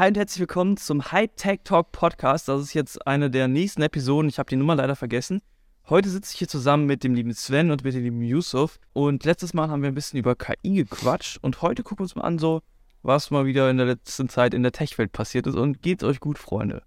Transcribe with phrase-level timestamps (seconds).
[0.00, 2.48] hi und herzlich willkommen zum High Tech Talk Podcast.
[2.48, 4.30] Das ist jetzt eine der nächsten Episoden.
[4.30, 5.42] Ich habe die Nummer leider vergessen.
[5.90, 8.78] Heute sitze ich hier zusammen mit dem lieben Sven und mit dem lieben Yusuf.
[8.94, 11.36] Und letztes Mal haben wir ein bisschen über KI gequatscht.
[11.42, 12.62] Und heute gucken wir uns mal an, so
[13.02, 15.54] was mal wieder in der letzten Zeit in der Tech-Welt passiert ist.
[15.54, 16.82] Und geht's euch gut, Freunde?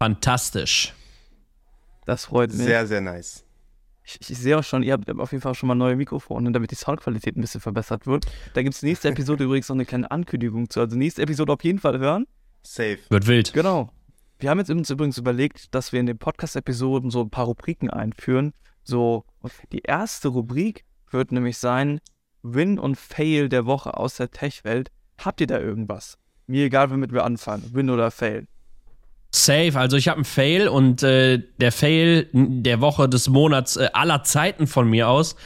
[0.00, 0.94] Fantastisch.
[2.04, 2.66] Das freut mich.
[2.66, 3.44] Sehr, sehr nice.
[4.04, 6.70] Ich, ich, sehe auch schon, ihr habt auf jeden Fall schon mal neue Mikrofone, damit
[6.70, 8.26] die Soundqualität ein bisschen verbessert wird.
[8.54, 10.80] Da gibt es nächste Episode übrigens noch eine kleine Ankündigung zu.
[10.80, 12.26] Also nächste Episode auf jeden Fall hören.
[12.62, 12.98] Safe.
[13.10, 13.52] Wird wild.
[13.52, 13.90] Genau.
[14.38, 17.90] Wir haben jetzt uns übrigens überlegt, dass wir in den Podcast-Episoden so ein paar Rubriken
[17.90, 18.52] einführen.
[18.82, 19.24] So,
[19.70, 22.00] die erste Rubrik wird nämlich sein
[22.42, 24.90] Win und Fail der Woche aus der Tech-Welt.
[25.18, 26.18] Habt ihr da irgendwas?
[26.48, 27.70] Mir egal, womit wir anfangen.
[27.72, 28.48] Win oder Fail.
[29.34, 33.88] Safe, also ich habe einen Fail und äh, der Fail der Woche des Monats äh,
[33.94, 35.36] aller Zeiten von mir aus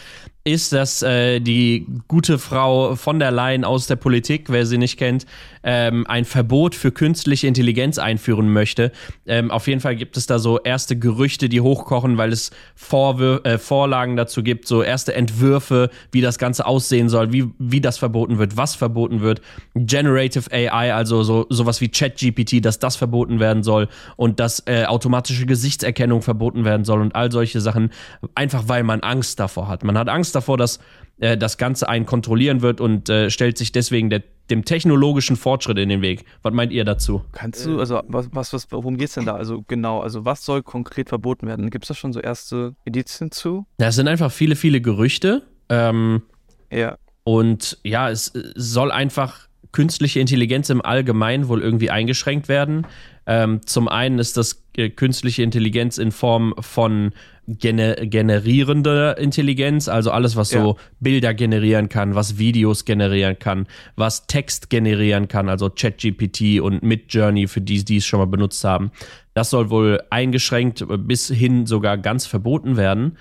[0.46, 4.96] ist, dass äh, die gute Frau von der Leyen aus der Politik, wer sie nicht
[4.96, 5.26] kennt,
[5.64, 8.92] ähm, ein Verbot für künstliche Intelligenz einführen möchte.
[9.26, 13.44] Ähm, auf jeden Fall gibt es da so erste Gerüchte, die hochkochen, weil es Vorwür
[13.44, 17.98] äh, Vorlagen dazu gibt, so erste Entwürfe, wie das Ganze aussehen soll, wie, wie das
[17.98, 19.40] verboten wird, was verboten wird.
[19.74, 24.84] Generative AI, also so sowas wie ChatGPT, dass das verboten werden soll und dass äh,
[24.84, 27.90] automatische Gesichtserkennung verboten werden soll und all solche Sachen,
[28.36, 29.82] einfach weil man Angst davor hat.
[29.82, 30.78] Man hat Angst davor, dass
[31.18, 35.78] äh, das Ganze einen kontrollieren wird und äh, stellt sich deswegen der, dem technologischen Fortschritt
[35.78, 36.24] in den Weg.
[36.42, 37.24] Was meint ihr dazu?
[37.32, 39.34] Kannst du, also was, was, was worum geht es denn da?
[39.34, 41.70] Also genau, also was soll konkret verboten werden?
[41.70, 43.66] Gibt es da schon so erste Indizien zu?
[43.78, 45.42] Das sind einfach viele, viele Gerüchte.
[45.68, 46.22] Ähm,
[46.70, 46.98] ja.
[47.24, 52.86] Und ja, es soll einfach künstliche Intelligenz im Allgemeinen wohl irgendwie eingeschränkt werden.
[53.26, 57.12] Ähm, zum einen ist das äh, künstliche Intelligenz in Form von
[57.46, 64.26] gener generierender Intelligenz, also alles, was so Bilder generieren kann, was Videos generieren kann, was
[64.26, 68.90] Text generieren kann, also ChatGPT und Midjourney, für die, die es schon mal benutzt haben.
[69.34, 73.16] Das soll wohl eingeschränkt bis hin sogar ganz verboten werden.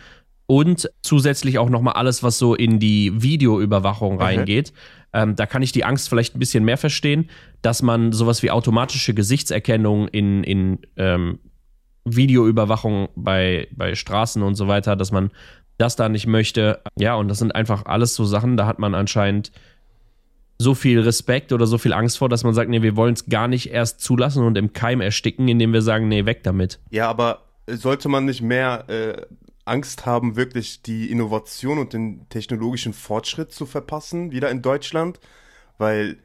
[0.48, 4.74] Und zusätzlich auch nochmal alles, was so in die Videoüberwachung reingeht.
[5.12, 7.30] Ähm, da kann ich die Angst vielleicht ein bisschen mehr verstehen,
[7.62, 11.40] dass man sowas wie automatische Gesichtserkennung in, in ähm,
[12.06, 15.32] Videoüberwachung bei, bei Straßen und so weiter, dass man
[15.78, 16.82] das da nicht möchte.
[16.98, 19.52] Ja, und das sind einfach alles so Sachen, da hat man anscheinend
[20.58, 23.26] so viel Respekt oder so viel Angst vor, dass man sagt, nee, wir wollen es
[23.26, 26.80] gar nicht erst zulassen und im Keim ersticken, indem wir sagen, nee, weg damit.
[26.92, 29.22] Ja, aber sollte man nicht mehr äh,
[29.66, 35.20] Angst haben, wirklich die Innovation und den technologischen Fortschritt zu verpassen, wieder in Deutschland?
[35.78, 36.18] Weil,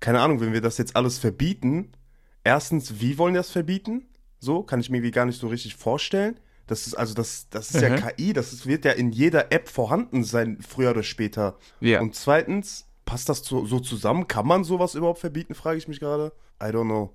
[0.00, 1.92] keine Ahnung, wenn wir das jetzt alles verbieten,
[2.44, 4.07] erstens, wie wollen wir das verbieten?
[4.38, 6.38] So, kann ich mir irgendwie gar nicht so richtig vorstellen.
[6.66, 7.96] Das ist also das, das ist mhm.
[7.96, 11.56] ja KI, das ist, wird ja in jeder App vorhanden sein, früher oder später.
[11.80, 12.00] Ja.
[12.00, 14.28] Und zweitens, passt das so, so zusammen?
[14.28, 16.32] Kann man sowas überhaupt verbieten, frage ich mich gerade.
[16.62, 17.14] I don't know.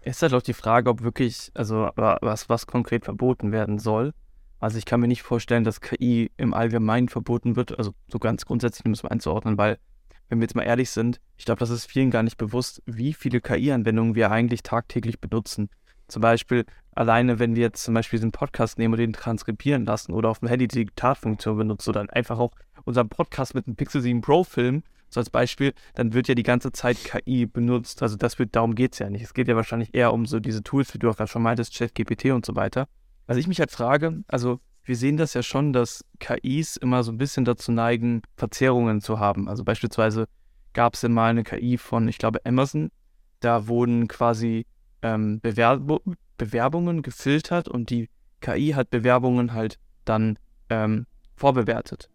[0.00, 4.12] Es ist halt auch die Frage, ob wirklich, also was, was konkret verboten werden soll.
[4.58, 8.44] Also ich kann mir nicht vorstellen, dass KI im Allgemeinen verboten wird, also so ganz
[8.44, 9.78] grundsätzlich müssen wir einzuordnen, weil,
[10.28, 13.12] wenn wir jetzt mal ehrlich sind, ich glaube, das ist vielen gar nicht bewusst, wie
[13.12, 15.70] viele KI-Anwendungen wir eigentlich tagtäglich benutzen.
[16.08, 20.12] Zum Beispiel alleine, wenn wir jetzt zum Beispiel diesen Podcast nehmen und den transkribieren lassen
[20.12, 22.52] oder auf dem Handy die Diktatfunktion benutzen oder einfach auch
[22.84, 26.42] unseren Podcast mit einem Pixel 7 Pro filmen, so als Beispiel, dann wird ja die
[26.42, 28.02] ganze Zeit KI benutzt.
[28.02, 29.22] Also das wird, darum geht es ja nicht.
[29.22, 31.76] Es geht ja wahrscheinlich eher um so diese Tools, wie du auch gerade schon meintest,
[31.76, 32.88] ChatGPT und so weiter.
[33.26, 37.12] Was ich mich halt frage, also wir sehen das ja schon, dass KIs immer so
[37.12, 39.48] ein bisschen dazu neigen, Verzerrungen zu haben.
[39.48, 40.26] Also beispielsweise
[40.74, 42.90] gab es ja mal eine KI von, ich glaube, Amazon.
[43.40, 44.66] Da wurden quasi
[45.04, 45.82] ähm, Bewerb
[46.36, 48.08] Bewerbungen gefiltert und die
[48.40, 50.38] KI hat Bewerbungen halt dann
[50.70, 51.06] ähm,
[51.36, 52.10] vorbewertet.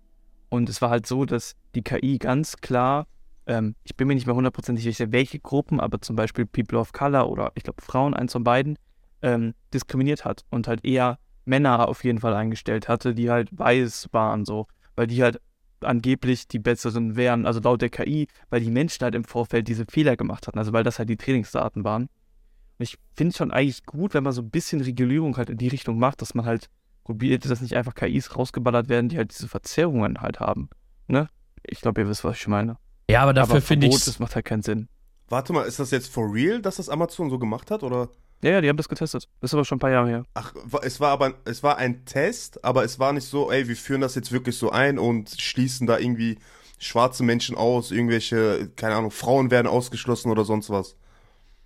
[0.49, 3.07] Und es war halt so, dass die KI ganz klar,
[3.45, 6.91] ähm, ich bin mir nicht mehr hundertprozentig sicher, welche Gruppen, aber zum Beispiel People of
[6.91, 8.77] Color oder ich glaube Frauen, eins von beiden,
[9.21, 14.07] ähm, diskriminiert hat und halt eher Männer auf jeden Fall eingestellt hatte, die halt weiß
[14.11, 15.39] waren, so, weil die halt
[15.81, 19.85] angeblich die besseren wären, also laut der KI, weil die Menschen halt im Vorfeld diese
[19.89, 22.09] Fehler gemacht hatten, also weil das halt die Trainingsdaten waren.
[22.79, 25.67] Ich finde es schon eigentlich gut, wenn man so ein bisschen Regulierung halt in die
[25.67, 26.69] Richtung macht, dass man halt
[27.03, 30.69] probiert, dass nicht einfach KIs rausgeballert werden, die halt diese Verzerrungen halt haben.
[31.07, 31.27] Ne?
[31.63, 32.77] Ich glaube, ihr wisst, was ich meine.
[33.09, 34.05] Ja, aber dafür finde ich.
[34.05, 34.87] Das macht halt keinen Sinn.
[35.27, 38.09] Warte mal, ist das jetzt for real, dass das Amazon so gemacht hat, oder?
[38.41, 39.27] Ja, ja, die haben das getestet.
[39.41, 40.23] Das ist aber schon ein paar Jahre her.
[40.33, 43.75] Ach, es war aber, es war ein Test, aber es war nicht so, ey, wir
[43.75, 46.37] führen das jetzt wirklich so ein und schließen da irgendwie
[46.77, 50.95] schwarze Menschen aus, irgendwelche, keine Ahnung, Frauen werden ausgeschlossen oder sonst was.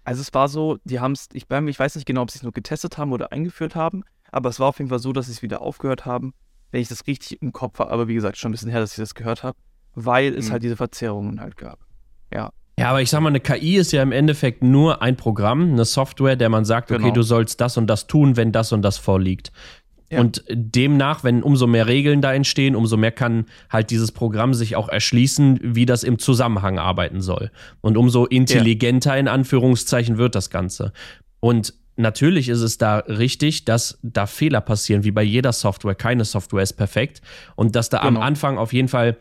[0.03, 2.43] Also es war so, die haben es, ich, ich weiß nicht genau, ob sie es
[2.43, 5.31] nur getestet haben oder eingeführt haben, aber es war auf jeden Fall so, dass sie
[5.31, 6.33] es wieder aufgehört haben,
[6.71, 8.91] wenn ich das richtig im Kopf habe, aber wie gesagt, schon ein bisschen her, dass
[8.91, 9.57] ich das gehört habe,
[9.95, 10.53] weil es mhm.
[10.53, 11.79] halt diese Verzerrungen halt gab.
[12.33, 12.51] Ja.
[12.79, 15.85] Ja, aber ich sag mal, eine KI ist ja im Endeffekt nur ein Programm, eine
[15.85, 17.13] Software, der man sagt, okay, Genau.
[17.13, 19.51] du sollst das und das tun, wenn das und das vorliegt.
[20.13, 20.21] Ja.
[20.21, 24.75] Und demnach, wenn umso mehr Regeln da entstehen, umso mehr kann halt dieses Programm sich
[24.75, 27.51] auch erschließen, wie das im Zusammenhang arbeiten soll.
[27.81, 30.93] Und umso intelligenter in Anführungszeichen wird das Ganze.
[31.39, 35.95] Und natürlich ist es da richtig, dass da Fehler passieren, wie bei jeder Software.
[35.95, 37.21] Keine Software ist perfekt.
[37.55, 38.25] Und dass da am Genau.
[38.25, 39.17] Anfang auf jeden Fall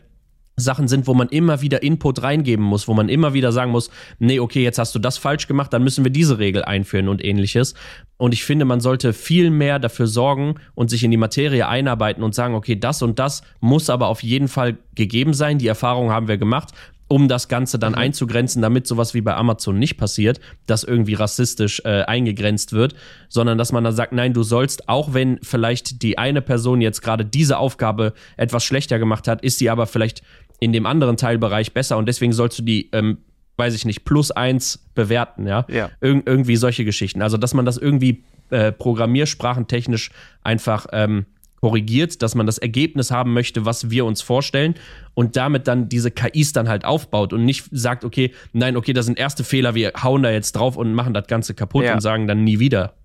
[0.55, 3.89] Sachen sind, wo man immer wieder Input reingeben muss, wo man immer wieder sagen muss,
[4.19, 7.23] nee, okay, jetzt hast du das falsch gemacht, dann müssen wir diese Regel einführen und
[7.23, 7.73] ähnliches.
[8.17, 12.23] Und ich finde, man sollte viel mehr dafür sorgen und sich in die Materie einarbeiten
[12.23, 15.57] und sagen, okay, das und das muss aber auf jeden Fall gegeben sein.
[15.57, 16.69] Die Erfahrung haben wir gemacht,
[17.13, 21.81] um das Ganze dann einzugrenzen, damit sowas wie bei Amazon nicht passiert, dass irgendwie rassistisch
[21.85, 22.95] äh, eingegrenzt wird,
[23.29, 27.01] sondern dass man dann sagt, nein, du sollst, auch wenn vielleicht die eine Person jetzt
[27.01, 30.23] gerade diese Aufgabe etwas schlechter gemacht hat, ist sie aber vielleicht
[30.63, 33.17] in dem anderen Teilbereich besser und deswegen sollst du die, ähm,
[33.57, 35.65] weiß ich nicht, plus eins bewerten, ja.
[35.69, 35.89] Ja.
[36.01, 37.21] Ir irgendwie solche Geschichten.
[37.21, 40.11] Also, dass man das irgendwie äh, programmiersprachentechnisch
[40.43, 41.25] einfach ähm,
[41.61, 44.75] korrigiert, dass man das Ergebnis haben möchte, was wir uns vorstellen
[45.13, 49.05] und damit dann diese KIs dann halt aufbaut und nicht sagt, okay, nein, okay, das
[49.05, 51.93] sind erste Fehler, wir hauen da jetzt drauf und machen das Ganze kaputt Ja.
[51.93, 52.95] und sagen dann nie wieder.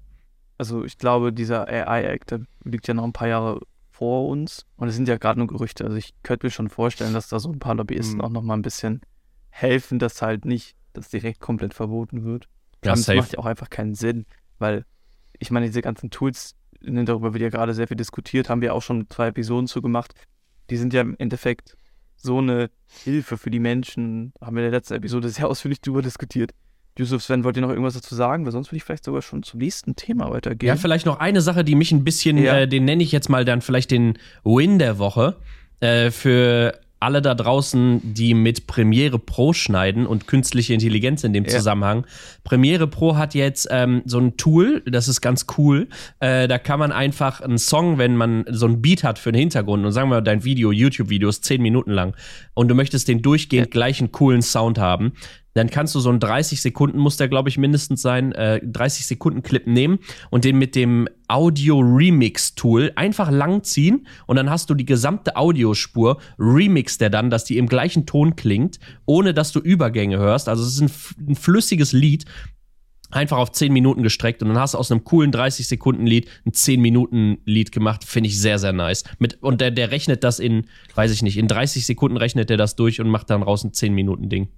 [0.59, 2.35] Also ich glaube, dieser AI-Act,
[2.65, 3.61] liegt ja noch ein paar Jahre
[3.99, 4.65] vor uns.
[4.77, 5.85] Und es sind ja gerade nur Gerüchte.
[5.85, 8.21] Also ich könnte mir schon vorstellen, dass da so ein paar Lobbyisten Mhm.
[8.25, 9.01] auch noch mal ein bisschen
[9.51, 12.49] helfen, dass halt nicht das direkt komplett verboten wird.
[12.85, 13.19] Ja, safe.
[13.19, 14.25] macht ja auch einfach keinen Sinn,
[14.61, 14.85] weil
[15.41, 18.73] ich meine, diese ganzen Tools, ne, darüber wird ja gerade sehr viel diskutiert, haben wir
[18.73, 20.15] auch schon zwei Episoden zu gemacht.
[20.71, 21.77] Die sind ja im Endeffekt
[22.15, 24.33] so eine Hilfe für die Menschen.
[24.41, 26.53] Haben wir in der letzten Episode sehr ausführlich drüber diskutiert.
[26.99, 28.45] Yusuf, Sven, wollt ihr noch irgendwas dazu sagen?
[28.45, 30.69] Weil sonst würde ich vielleicht sogar schon zum nächsten Thema weitergehen.
[30.69, 32.59] Ja, vielleicht noch eine Sache, die mich ein bisschen, Ja.
[32.59, 35.37] äh, den nenne ich jetzt mal dann vielleicht den Win der Woche.
[35.81, 41.45] Äh, für alle da draußen, die mit Premiere Pro schneiden und künstliche Intelligenz in dem
[41.45, 41.51] Ja.
[41.51, 42.05] Zusammenhang.
[42.43, 45.87] Premiere Pro hat jetzt ähm, so ein Tool, das ist ganz cool.
[46.19, 49.39] Äh, da kann man einfach einen Song, wenn man so ein Beat hat für den
[49.39, 52.17] Hintergrund und sagen wir, dein Video, YouTube-Video ist 10 Minuten lang
[52.55, 55.13] und du möchtest den durchgehend gleichen coolen Sound haben,
[55.55, 59.07] dann kannst du so einen 30 Sekunden, muss der glaube ich mindestens sein, äh, 30
[59.07, 59.99] Sekunden Clip nehmen
[60.31, 65.37] und den mit dem Audio Remix Tool einfach langziehen und dann hast du die gesamte
[65.37, 70.49] Audiospur, remix der dann, dass die im gleichen Ton klingt, ohne dass du Übergänge hörst.
[70.49, 72.25] Also es ist ein, ein flüssiges Lied,
[73.11, 76.29] einfach auf 10 Minuten gestreckt und dann hast du aus einem coolen 30 Sekunden Lied
[76.47, 79.05] ein 10 Minuten Lied gemacht, finde ich sehr, sehr nice.
[79.19, 82.57] Mit, und der, der rechnet das in, weiß ich nicht, in 30 Sekunden rechnet der
[82.57, 84.49] das durch und macht dann raus ein 10 Minuten Ding.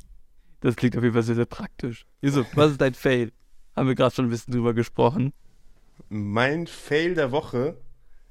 [0.60, 2.04] Das klingt auf jeden Fall sehr, sehr praktisch.
[2.20, 3.32] Yusuf, was ist dein Fail?
[3.76, 5.32] Haben wir gerade schon ein bisschen drüber gesprochen.
[6.08, 7.76] Mein Fail der Woche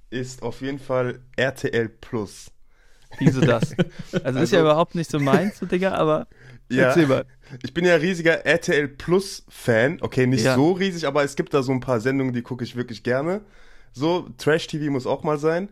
[0.10, 2.52] ist auf jeden Fall RTL Plus.
[3.18, 3.76] Wieso das?
[4.24, 6.28] Also, ist ja Also- überhaupt nicht so meins, so Digga, aber
[6.70, 6.88] Ja.
[6.90, 7.26] erzähl mal.
[7.64, 9.98] Ich bin ja riesiger RTL Plus Fan.
[10.02, 10.54] Okay, nicht Ja.
[10.56, 13.42] so riesig, aber es gibt da so ein paar Sendungen, die gucke ich wirklich gerne.
[13.92, 15.70] So, Trash TV muss auch mal sein.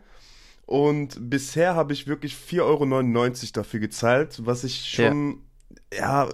[0.66, 5.36] Und bisher habe ich wirklich 4,99 Euro dafür gezahlt, was ich schon, ja,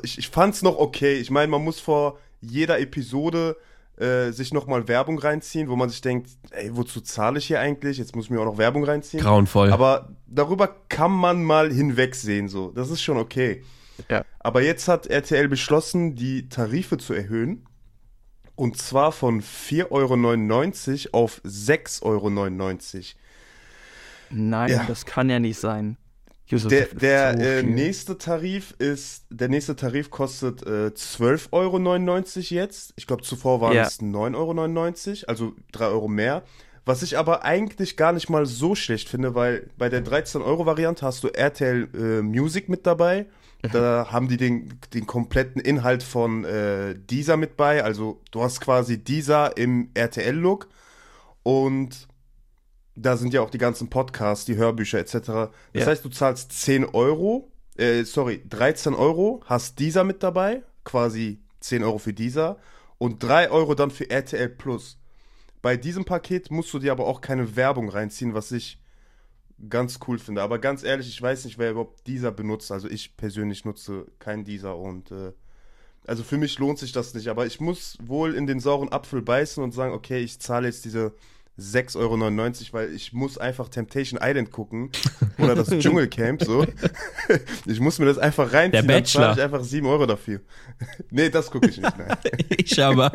[0.03, 1.15] ich, ich fand es noch okay.
[1.15, 3.55] Ich meine, man muss vor jeder Episode
[3.97, 7.97] äh, sich nochmal Werbung reinziehen, wo man sich denkt, ey, wozu zahle ich hier eigentlich?
[7.97, 9.21] Jetzt muss ich mir auch noch Werbung reinziehen.
[9.21, 9.71] Grauenvoll.
[9.71, 12.71] Aber darüber kann man mal hinwegsehen, so.
[12.71, 13.63] Das ist schon okay.
[14.09, 14.25] Ja.
[14.39, 17.65] Aber jetzt hat RTL beschlossen, die Tarife zu erhöhen.
[18.55, 22.29] Und zwar von 4,99 Euro auf 6,99 Euro.
[24.29, 24.83] Nein, Ja.
[24.87, 25.97] das kann ja nicht sein.
[26.47, 32.39] Yusuf, Der, der so äh, nächste Tarif ist, der nächste Tarif kostet äh, 12,99 Euro
[32.49, 32.93] jetzt.
[32.97, 33.83] Ich glaube, zuvor waren Ja.
[33.83, 36.43] es 9,99 Euro, also 3 Euro mehr.
[36.85, 41.23] Was ich aber eigentlich gar nicht mal so schlecht finde, weil bei der 13-Euro-Variante hast
[41.23, 43.25] du RTL äh, Music mit dabei.
[43.71, 47.81] Da haben die den, den kompletten Inhalt von äh, Deezer mit bei.
[47.81, 50.67] Also du hast quasi Deezer im RTL-Look.
[51.43, 52.09] Und
[52.95, 55.11] da sind ja auch die ganzen Podcasts, die Hörbücher etc.
[55.13, 55.85] Das Ja.
[55.87, 61.83] heißt, du zahlst 10 Euro, äh, sorry, 13 Euro, hast dieser mit dabei, quasi 10
[61.83, 62.57] Euro für dieser
[62.97, 64.99] und 3 Euro dann für RTL Plus.
[65.61, 68.79] Bei diesem Paket musst du dir aber auch keine Werbung reinziehen, was ich
[69.69, 70.41] ganz cool finde.
[70.41, 72.71] Aber ganz ehrlich, ich weiß nicht, wer überhaupt dieser benutzt.
[72.71, 75.31] Also ich persönlich nutze keinen dieser und äh,
[76.05, 77.29] also für mich lohnt sich das nicht.
[77.29, 80.83] Aber ich muss wohl in den sauren Apfel beißen und sagen, okay, ich zahle jetzt
[80.83, 81.13] diese
[81.59, 84.89] 6,99 Euro, weil ich muss einfach Temptation Island gucken
[85.37, 86.65] oder das Dschungelcamp so.
[87.65, 88.71] Ich muss mir das einfach reinziehen.
[88.71, 89.23] Der dann Bachelor.
[89.23, 90.41] zahle ich einfach 7 Euro dafür.
[91.11, 91.97] nee, das gucke ich nicht.
[91.97, 92.17] Nein.
[92.57, 93.11] ich aber.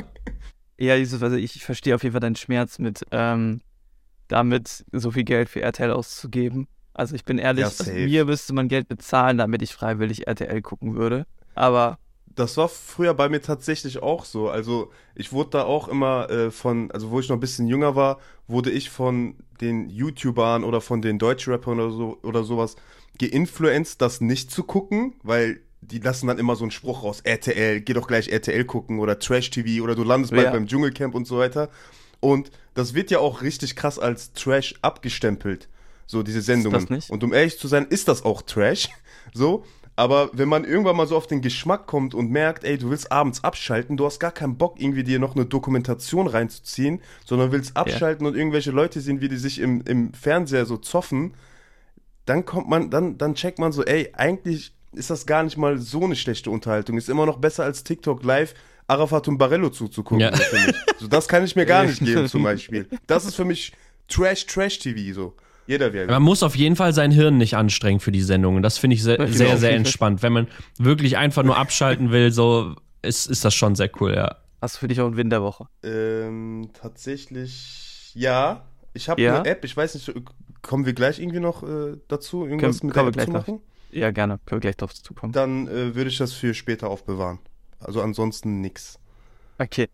[0.79, 3.61] Ja, Yusuf, also ich verstehe auf jeden Fall deinen Schmerz mit, ähm,
[4.29, 6.69] damit so viel Geld für RTL auszugeben.
[6.95, 10.63] Also ich bin ehrlich, Ja, also mir müsste man Geld bezahlen, damit ich freiwillig RTL
[10.63, 11.27] gucken würde.
[11.55, 11.99] Aber
[12.39, 14.49] das war früher bei mir tatsächlich auch so.
[14.49, 17.97] Also ich wurde da auch immer äh, von, also wo ich noch ein bisschen jünger
[17.97, 22.77] war, wurde ich von den YouTubern oder von den Deutschrappern oder so oder sowas
[23.19, 27.81] geinfluenced, das nicht zu gucken, weil die lassen dann immer so einen Spruch raus, RTL,
[27.81, 30.53] geh doch gleich RTL gucken oder Trash TV oder du landest bald Ja.
[30.53, 31.71] beim Dschungelcamp und so weiter.
[32.21, 35.69] Und das wird ja auch richtig krass als Trash abgestempelt,
[36.07, 36.81] so diese Sendungen.
[36.81, 37.11] das nicht?
[37.11, 38.89] Und um ehrlich zu sein, ist das auch Trash,
[39.35, 39.65] so.
[39.99, 43.11] Aber wenn man irgendwann mal so auf den Geschmack kommt und merkt, ey, du willst
[43.11, 47.77] abends abschalten, du hast gar keinen Bock, irgendwie dir noch eine Dokumentation reinzuziehen, sondern willst
[47.77, 51.35] abschalten und irgendwelche Leute sehen, wie die sich im, im Fernseher so zoffen,
[52.27, 55.79] dann kommt man, dann, dann checkt man so, ey, eigentlich ist das gar nicht mal
[55.79, 56.97] so eine schlechte Unterhaltung.
[56.97, 58.55] Ist immer noch besser als TikTok live
[58.87, 60.33] Arafat und Barello zuzugucken, Ja.
[61.01, 62.89] so das kann ich mir gar nicht geben, zum Beispiel.
[63.09, 63.73] Das ist für mich
[64.07, 65.35] Trash, Trash-TV, so.
[65.69, 66.11] Jeder wäre.
[66.11, 68.63] Man muss auf jeden Fall sein Hirn nicht anstrengen für die Sendungen.
[68.63, 69.31] Das finde ich sehr, Genau.
[69.31, 70.23] sehr, sehr entspannt.
[70.23, 70.49] Wenn man
[70.79, 74.37] wirklich einfach nur abschalten will, so ist, ist das schon sehr cool, ja.
[74.61, 75.67] Hast du für dich auch einen Win der Woche?
[75.85, 78.65] Ähm, tatsächlich, ja.
[78.95, 79.41] Ich habe Ja?
[79.41, 80.13] eine App, ich weiß nicht,
[80.63, 83.31] kommen wir gleich irgendwie noch äh, dazu, irgendwas Können- mit kommen der wir App zu
[83.33, 83.61] gleich machen?
[83.93, 84.39] Ja, gerne.
[84.47, 85.33] Können wir gleich drauf zukommen.
[85.33, 87.39] Dann äh, würde ich das für später aufbewahren.
[87.79, 88.99] Also ansonsten nix.
[89.59, 89.89] Okay.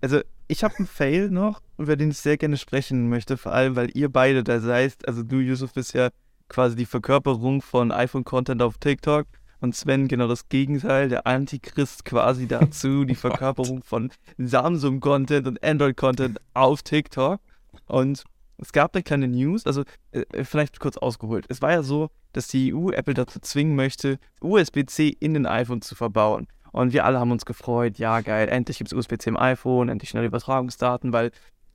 [0.00, 3.76] Also, ich habe einen Fail noch, über den ich sehr gerne sprechen möchte, vor allem,
[3.76, 5.06] weil ihr beide da seid.
[5.06, 6.10] Also, du, Yusuf, bist ja
[6.48, 9.26] quasi die Verkörperung von iPhone-Content auf TikTok
[9.60, 16.40] und Sven genau das Gegenteil, der Antichrist quasi dazu, die Verkörperung von Samsung-Content und Android-Content
[16.54, 17.40] auf TikTok.
[17.86, 18.24] Und
[18.58, 21.46] es gab eine kleine News, also äh, vielleicht kurz ausgeholt.
[21.48, 25.82] Es war ja so, dass die EU Apple dazu zwingen möchte, USB-C in den iPhone
[25.82, 26.46] zu verbauen.
[26.76, 30.10] Und wir alle haben uns gefreut, ja geil, endlich gibt es USB-C im iPhone, endlich
[30.10, 31.30] schnelle Übertragungsdaten, weil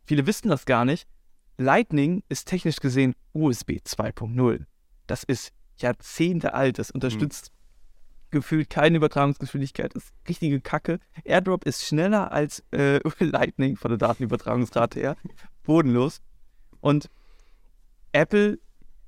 [0.05, 1.07] viele wissen das gar nicht.
[1.57, 4.63] Lightning ist technisch gesehen USB 2.0.
[5.07, 7.51] Das ist Jahrzehnte alt, das unterstützt
[8.29, 10.99] gefühlt keine Übertragungsgeschwindigkeit, das ist richtige Kacke.
[11.23, 15.15] AirDrop ist schneller als äh, Lightning von der Datenübertragungsrate her.
[15.63, 16.21] Bodenlos.
[16.79, 17.09] Und
[18.11, 18.59] Apple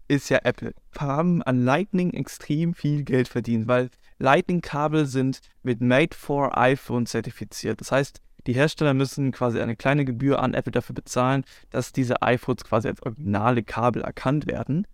[0.07, 0.73] ist ja Apple.
[0.97, 3.91] Haben an Lightning extrem viel Geld verdient, weil
[4.23, 7.81] Lightning-Kabel sind mit Made for iPhone zertifiziert.
[7.81, 12.21] Das heißt, die Hersteller müssen quasi eine kleine Gebühr an Apple dafür bezahlen, dass diese
[12.21, 14.87] iPhones quasi als originale Kabel erkannt werden.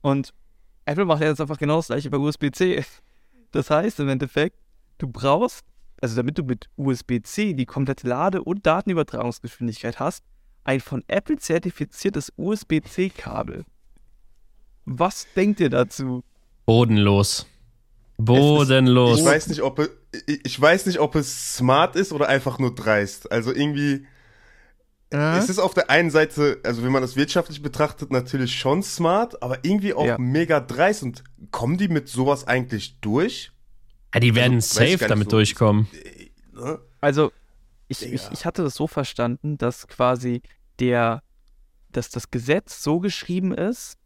[0.00, 0.32] Und
[0.86, 2.82] Apple macht jetzt einfach genau das gleiche bei USB-C.
[3.52, 4.58] Das heißt im Endeffekt,
[4.98, 5.64] du brauchst,
[6.00, 10.24] also damit du mit USB-C die komplette Lade- und Datenübertragungsgeschwindigkeit hast,
[10.64, 13.66] ein von Apple zertifiziertes USB-C-Kabel.
[14.86, 16.24] Was denkt ihr dazu?
[16.64, 17.46] Bodenlos.
[18.18, 19.18] Bodenlos.
[19.20, 19.90] Ich weiß nicht, ob es,
[20.26, 23.30] ich ich weiß nicht, ob es smart ist oder einfach nur dreist.
[23.30, 24.06] Also irgendwie,
[25.10, 29.40] es ist auf der einen Seite, also wenn man das wirtschaftlich betrachtet, natürlich schon smart,
[29.42, 30.18] aber irgendwie auch Ja.
[30.18, 31.02] mega dreist.
[31.04, 33.52] Und kommen die mit sowas eigentlich durch?
[34.14, 35.36] ja, die werden Also, safe damit so.
[35.36, 35.86] durchkommen.
[36.54, 36.78] Ne?
[37.00, 37.32] Also,
[37.88, 38.14] ich, Digga.
[38.14, 40.42] ich, ich hatte das so verstanden, dass quasi
[40.80, 41.22] der,
[41.90, 43.96] dass das Gesetz so geschrieben ist,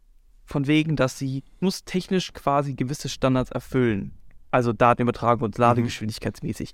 [0.51, 4.17] von wegen, dass sie muss technisch quasi gewisse Standards erfüllen.
[4.51, 6.73] Also Datenübertragung und Ladegeschwindigkeitsmäßig.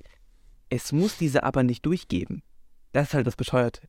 [0.70, 2.42] Es muss diese aber nicht durchgeben.
[2.92, 3.88] Das ist halt das Bescheuerte.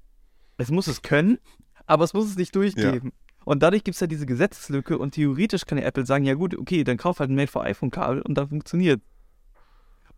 [0.58, 1.38] Es muss es können,
[1.86, 3.12] aber es muss es nicht durchgeben.
[3.44, 6.56] Und dadurch gibt es ja diese Gesetzeslücke und theoretisch kann ja Apple sagen, ja gut,
[6.56, 9.00] okay, dann kauf halt ein Made for iPhone Kabel und dann funktioniert.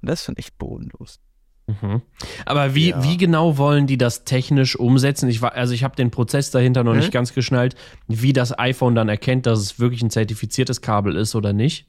[0.00, 1.20] Und das ist schon echt bodenlos.
[1.80, 2.02] Mhm.
[2.46, 3.02] Aber wie, Ja.
[3.02, 5.28] wie genau wollen die das technisch umsetzen?
[5.28, 6.98] Ich war, also ich habe den Prozess dahinter noch Hä?
[6.98, 7.74] nicht ganz geschnallt,
[8.08, 11.86] wie das iPhone dann erkennt, dass es wirklich ein zertifiziertes Kabel ist oder nicht.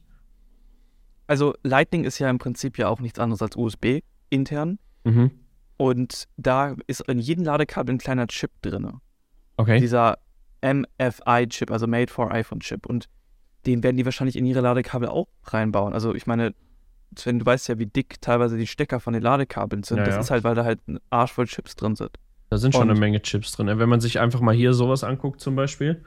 [1.26, 4.78] Also Lightning ist ja im Prinzip ja auch nichts anderes als USB intern.
[5.04, 5.30] Mhm.
[5.76, 8.88] Und da ist in jedem Ladekabel ein kleiner Chip drin.
[9.56, 9.80] Okay.
[9.80, 10.18] Dieser
[10.62, 12.86] MFI-Chip, also Made for iPhone-Chip.
[12.86, 13.08] Und
[13.66, 15.92] den werden die wahrscheinlich in ihre Ladekabel auch reinbauen.
[15.92, 16.54] Also ich meine,
[17.16, 19.98] Sven, du weißt ja, wie dick teilweise die Stecker von den Ladekabeln sind.
[19.98, 20.20] Ja, das ja.
[20.20, 22.10] ist halt, weil da halt ein Arsch voll Chips drin sind.
[22.50, 23.66] Da sind schon Und- eine Menge Chips drin.
[23.66, 26.02] Wenn man sich einfach mal hier sowas anguckt, zum Beispiel.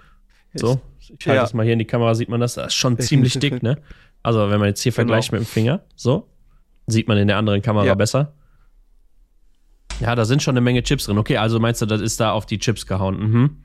[0.54, 1.42] So, ich halte Ja.
[1.42, 2.54] das mal hier in die Kamera, sieht man das.
[2.56, 3.78] Das ist schon ziemlich dick, ne?
[4.24, 5.08] Also, wenn man jetzt hier Genau.
[5.10, 6.30] vergleicht mit dem Finger, so,
[6.88, 7.96] sieht man in der anderen Kamera Ja.
[7.96, 8.34] besser.
[10.00, 11.18] Ja, da sind schon eine Menge Chips drin.
[11.18, 13.18] Okay, also meinst du, das ist da auf die Chips gehauen.
[13.32, 13.58] Mhm.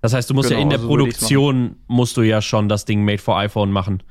[0.00, 2.84] Das heißt, du musst ja Genau, in der also Produktion musst du ja schon das
[2.84, 4.02] Ding made for iPhone machen.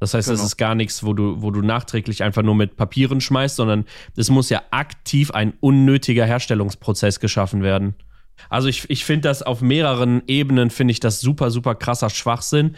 [0.00, 0.46] Das heißt, das Genau.
[0.46, 3.84] ist gar nichts, wo du, wo du nachträglich einfach nur mit Papieren schmeißt, sondern
[4.16, 7.94] es muss ja aktiv ein unnötiger Herstellungsprozess geschaffen werden.
[8.48, 12.76] Also ich, ich finde das auf mehreren Ebenen, finde ich das super, super krasser Schwachsinn,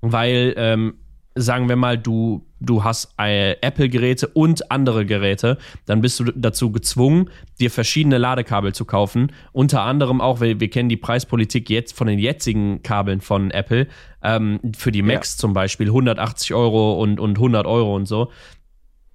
[0.00, 0.94] weil, ähm,
[1.34, 6.70] sagen wir mal, du, du hast äh, Apple-Geräte und andere Geräte, dann bist du dazu
[6.72, 9.32] gezwungen, dir verschiedene Ladekabel zu kaufen.
[9.52, 13.88] Unter anderem auch, weil wir kennen die Preispolitik jetzt von den jetzigen Kabeln von Apple,
[14.22, 18.30] ähm, für die Macs zum Beispiel 180 Euro und, und 100 Euro und so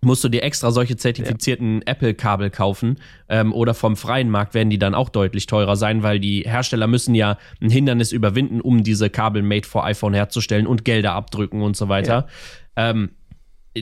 [0.08, 1.94] musst du dir extra solche zertifizierten ja.
[1.94, 2.98] Apple-Kabel kaufen
[3.30, 6.88] ähm, oder vom freien Markt werden die dann auch deutlich teurer sein, weil die Hersteller
[6.88, 11.62] müssen ja ein Hindernis überwinden, um diese Kabel made for iPhone herzustellen und Gelder abdrücken
[11.62, 12.28] und so weiter.
[12.76, 12.90] Ja.
[12.90, 13.12] Ähm,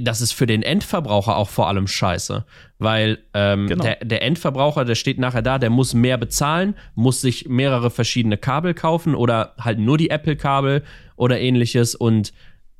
[0.02, 2.46] das ist für den Endverbraucher auch vor allem scheiße,
[2.80, 3.84] weil ähm, genau.
[3.84, 8.38] der, der, Endverbraucher, der steht nachher da, der muss mehr bezahlen, muss sich mehrere verschiedene
[8.38, 10.84] Kabel kaufen oder halt nur die Apple-Kabel
[11.16, 12.34] oder ähnliches und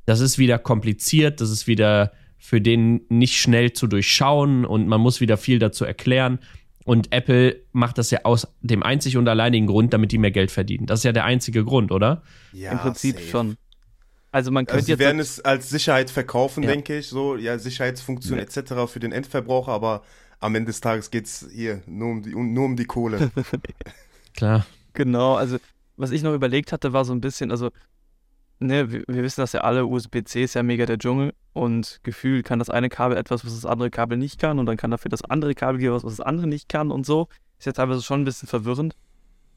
[0.04, 5.00] das ist wieder kompliziert, das ist wieder für den nicht schnell zu durchschauen und man
[5.00, 6.38] muss wieder viel dazu erklären.
[6.84, 10.52] Und Apple macht das ja aus dem einzig und alleinigen Grund, damit die mehr Geld
[10.52, 10.86] verdienen.
[10.86, 12.22] Das ist ja der einzige Grund, oder?
[12.52, 13.28] Ja, Im Prinzip safe.
[13.28, 13.56] schon.
[14.30, 14.98] Also man könnte also jetzt.
[14.98, 16.70] Sie werden es als Sicherheit verkaufen, ja.
[16.70, 18.44] denke ich, so, ja, Sicherheitsfunktion ja.
[18.44, 18.86] etc.
[18.86, 20.02] für den Endverbraucher, aber
[20.38, 23.30] am Ende des Tages geht es hier nur um die, nur um die Kohle.
[24.36, 24.66] Klar.
[24.92, 25.58] Genau, also
[25.96, 27.70] was ich noch überlegt hatte, war so ein bisschen, also
[28.58, 32.44] ne, wir, wir, wissen das ja alle, USB-C ist ja mega der Dschungel und gefühlt
[32.44, 35.08] kann das eine Kabel etwas, was das andere Kabel nicht kann und dann kann dafür
[35.08, 37.28] das andere Kabel geben, was das andere nicht kann und so.
[37.58, 38.96] Ist ja teilweise schon ein bisschen verwirrend.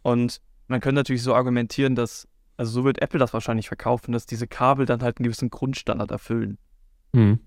[0.01, 4.25] Und man könnte natürlich so argumentieren, dass, also so wird Apple das wahrscheinlich verkaufen, dass
[4.25, 6.57] diese Kabel dann halt einen gewissen Grundstandard erfüllen.
[7.11, 7.39] Mhm.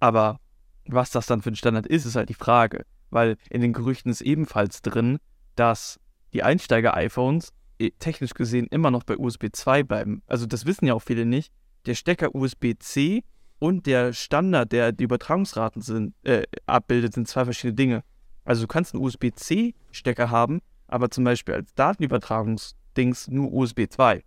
[0.00, 0.40] Aber
[0.86, 2.86] was das dann für ein Standard ist, ist halt die Frage.
[3.10, 5.18] Weil in den Gerüchten ist ebenfalls drin,
[5.56, 6.00] dass
[6.32, 7.52] die Einsteiger-iPhones
[7.98, 10.22] technisch gesehen immer noch bei USB 2 bleiben.
[10.26, 11.52] Also das wissen ja auch viele nicht.
[11.86, 13.22] Der Stecker USB-C
[13.58, 18.04] und der Standard, der die Übertragungsraten sind, äh, abbildet, sind zwei verschiedene Dinge.
[18.44, 24.24] Also du kannst einen USB-C-Stecker haben, aber zum Beispiel als Datenübertragungsdings nur USB 2.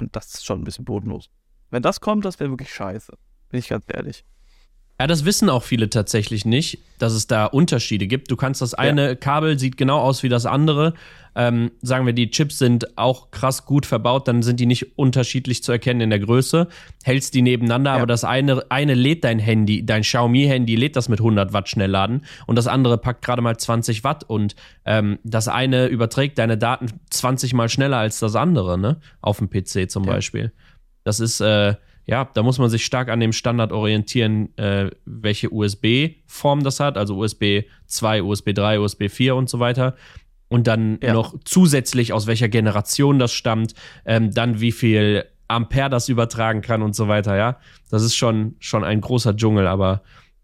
[0.00, 1.30] Und das ist schon ein bisschen bodenlos.
[1.70, 3.12] Wenn das kommt, das wäre wirklich scheiße.
[3.48, 4.24] Bin ich ganz ehrlich.
[5.00, 8.30] Ja, das wissen auch viele tatsächlich nicht, dass es da Unterschiede gibt.
[8.30, 9.14] Du kannst das eine ja.
[9.16, 10.94] Kabel sieht genau aus wie das andere.
[11.34, 15.64] Ähm, sagen wir, die Chips sind auch krass gut verbaut, dann sind die nicht unterschiedlich
[15.64, 16.68] zu erkennen in der Größe.
[17.02, 17.96] Hältst die nebeneinander, ja.
[17.96, 22.24] aber das eine, eine lädt dein Handy, dein Xiaomi-Handy lädt das mit 100 Watt Schnellladen
[22.46, 26.86] und das andere packt gerade mal 20 Watt und ähm, das eine überträgt deine Daten
[27.10, 29.00] 20 mal schneller als das andere, ne?
[29.20, 30.12] Auf dem PC zum ja.
[30.12, 30.52] Beispiel.
[31.02, 31.74] Das ist, äh,
[32.06, 36.98] ja, da muss man sich stark an dem Standard orientieren, äh, welche USB-Form das hat,
[36.98, 39.94] also USB 2, USB 3, USB 4 und so weiter.
[40.48, 41.14] Und dann ja.
[41.14, 46.82] noch zusätzlich, aus welcher Generation das stammt, ähm, dann wie viel Ampere das übertragen kann
[46.82, 47.58] und so weiter, ja.
[47.90, 50.02] Das ist schon, schon ein großer Dschungel, aber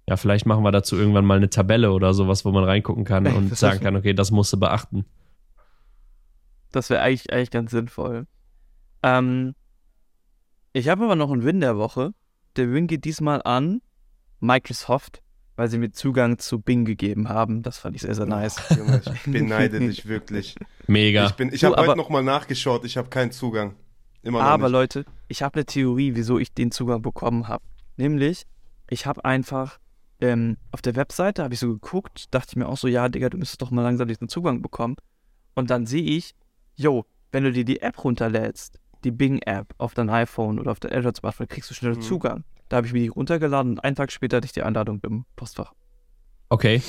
[0.09, 3.27] ja, vielleicht machen wir dazu irgendwann mal eine Tabelle oder sowas, wo man reingucken kann
[3.37, 5.05] und sagen kann, okay, das musst du beachten.
[6.73, 8.27] Das wäre eigentlich, eigentlich ganz sinnvoll.
[9.03, 9.55] Ähm,
[10.73, 12.13] ich habe aber noch einen Win der Woche.
[12.57, 13.81] Der Win geht diesmal an
[14.41, 15.23] Microsoft,
[15.57, 17.63] weil sie mir Zugang zu Bing gegeben haben.
[17.63, 18.57] Das fand ich sehr, sehr nice.
[18.71, 20.57] Oh, Junge, ich beneide dich wirklich.
[20.87, 21.27] Mega.
[21.39, 23.75] Ich, ich habe heute nochmal nachgeschaut, ich habe keinen Zugang.
[24.23, 24.73] Immer aber nicht.
[24.73, 27.65] Leute, ich habe eine Theorie, wieso ich den Zugang bekommen habe.
[27.97, 28.47] Nämlich,
[28.89, 29.79] ich habe einfach
[30.21, 33.31] ähm, auf der Webseite, habe ich so geguckt, dachte ich mir auch so, ja, Digga,
[33.31, 34.97] du müsstest doch mal langsam diesen Zugang bekommen.
[35.55, 36.35] Und dann sehe ich,
[36.77, 40.93] yo, wenn du dir die App runterlädst, die Bing-App auf dein iPhone oder auf dein
[40.93, 42.03] Android-Smartphone, kriegst du schneller mhm.
[42.03, 42.45] Zugang.
[42.69, 45.25] Da habe ich mir die runtergeladen und einen Tag später hatte ich die Einladung im
[45.37, 45.73] Postfach.
[46.49, 46.83] Okay.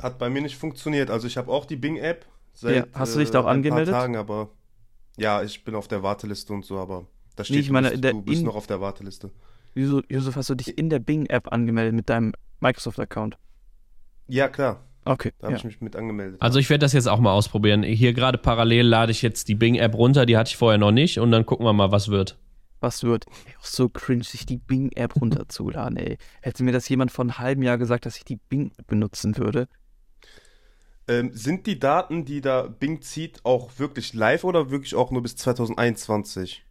[0.00, 1.10] Hat bei mir nicht funktioniert.
[1.10, 3.92] Also ich habe auch die Bing-App seit ja, hast du dich da auch äh, angemeldet?
[3.92, 4.50] Paar Tagen, aber
[5.16, 8.00] ja, ich bin auf der Warteliste und so, aber da steht, nee, ich meine, du
[8.00, 9.30] bist, du bist noch auf der Warteliste.
[9.74, 13.38] Josef, hast du dich in der Bing-App angemeldet mit deinem Microsoft-Account?
[14.28, 14.84] Ja, klar.
[15.04, 15.32] Okay.
[15.38, 15.58] Da habe ja.
[15.58, 16.40] ich mich mit angemeldet.
[16.40, 17.82] Also ich werde das jetzt auch mal ausprobieren.
[17.82, 21.18] Hier gerade parallel lade ich jetzt die Bing-App runter, die hatte ich vorher noch nicht
[21.18, 22.38] und dann gucken wir mal, was wird.
[22.80, 23.26] Was wird?
[23.46, 26.18] Ey, auch so cringe, sich die Bing-App runterzuladen, ey.
[26.42, 29.68] Hätte mir das jemand vor einem halben Jahr gesagt, dass ich die Bing-App benutzen würde.
[31.06, 35.22] Ähm, sind die Daten, die da Bing zieht, auch wirklich live oder wirklich auch nur
[35.22, 36.64] bis 2021?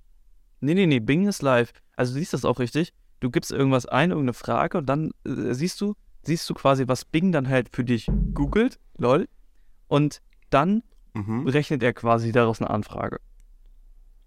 [0.60, 1.72] Nee, nee, nee, Bing ist live.
[1.96, 2.94] Also du siehst das auch richtig.
[3.20, 7.06] Du gibst irgendwas ein, irgendeine Frage und dann äh, siehst du, siehst du quasi, was
[7.06, 9.28] Bing dann halt für dich googelt, lol,
[9.88, 10.84] und dann
[11.14, 11.48] mhm.
[11.48, 13.20] rechnet er quasi daraus eine Anfrage.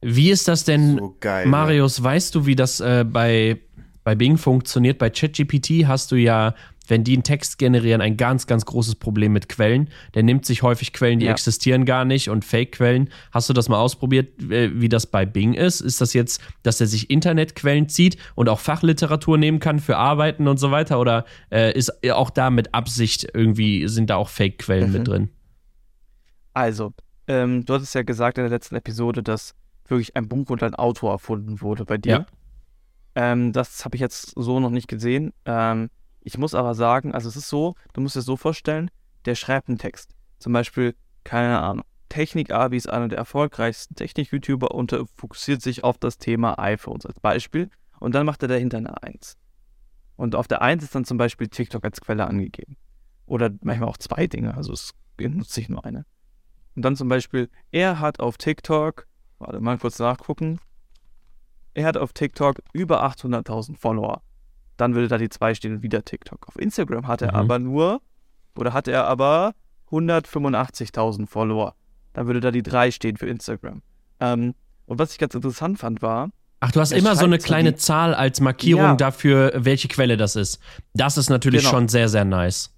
[0.02, 2.04] Wie ist das denn, so geil, Marius, ja.
[2.04, 3.60] weißt du, wie das äh, bei,
[4.04, 4.98] bei Bing funktioniert?
[4.98, 6.54] Bei ChatGPT hast du ja
[6.86, 9.88] wenn die einen Text generieren, ein ganz, ganz großes Problem mit Quellen.
[10.14, 11.32] Der nimmt sich häufig Quellen, die ja.
[11.32, 13.10] existieren gar nicht und Fake-Quellen.
[13.32, 15.80] Hast du das mal ausprobiert, äh, wie das bei Bing ist?
[15.80, 20.48] Ist das jetzt, dass er sich Internetquellen zieht und auch Fachliteratur nehmen kann für Arbeiten
[20.48, 21.00] und so weiter?
[21.00, 24.92] Oder äh, ist auch da mit Absicht irgendwie, sind da auch Fake-Quellen mhm.
[24.92, 25.30] mit drin?
[26.54, 26.94] Also,
[27.26, 29.54] ähm, du hattest ja gesagt in der letzten Episode, dass
[29.86, 32.10] wirklich ein Buch und ein Autor erfunden wurde bei dir.
[32.10, 32.26] Ja.
[33.14, 35.32] Ähm, das habe ich jetzt so noch nicht gesehen.
[35.44, 35.90] Ähm,
[36.26, 38.90] ich muss aber sagen, also es ist so, du musst dir so vorstellen,
[39.26, 40.10] der schreibt einen Text.
[40.40, 46.18] Zum Beispiel, keine Ahnung, Technik-Abi ist einer der erfolgreichsten Technik-YouTuber und fokussiert sich auf das
[46.18, 47.70] Thema iPhones als Beispiel.
[48.00, 49.38] Und dann macht er dahinter eine Eins.
[50.16, 52.76] Und auf der 1 ist dann zum Beispiel TikTok als Quelle angegeben.
[53.26, 56.06] Oder manchmal auch zwei Dinge, also es nutze ich nur eine.
[56.74, 59.06] Und dann zum Beispiel, er hat auf TikTok,
[59.38, 60.58] warte mal kurz nachgucken,
[61.74, 64.22] er hat auf TikTok über 800.000 Follower.
[64.76, 66.46] Dann würde da die 2 stehen und wieder TikTok.
[66.48, 67.36] Auf Instagram hat er Mhm.
[67.38, 68.00] aber nur,
[68.56, 69.54] oder hat er aber
[69.90, 71.74] 185.000 Follower.
[72.12, 73.82] Dann würde da die 3 stehen für Instagram.
[74.20, 74.54] Ähm,
[74.86, 77.72] und was ich ganz interessant fand, war, Ach, du hast Er immer so eine kleine
[77.72, 78.96] die- Zahl als Markierung Ja.
[78.96, 80.58] dafür, welche Quelle das ist.
[80.94, 81.70] Das ist natürlich Genau.
[81.72, 82.72] schon sehr, sehr nice.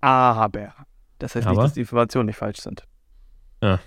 [0.00, 0.74] aber.
[1.18, 1.54] Das heißt Aber?
[1.56, 2.84] nicht, dass die Informationen nicht falsch sind.
[3.62, 3.80] Ja.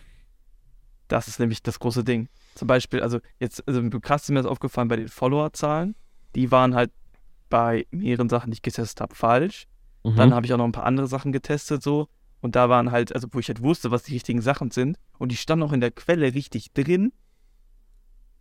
[1.07, 2.27] Das ist nämlich das große Ding.
[2.55, 5.95] Zum Beispiel, also jetzt, also krass ist mir das aufgefallen bei den Followerzahlen.
[6.35, 6.91] Die waren halt
[7.49, 9.67] bei mehreren Sachen, die ich getestet habe, falsch.
[10.03, 10.15] Mhm.
[10.15, 12.07] Dann habe ich auch noch ein paar andere Sachen getestet so.
[12.39, 14.97] Und da waren halt, also wo ich halt wusste, was die richtigen Sachen sind.
[15.19, 17.11] Und die standen auch in der Quelle richtig drin.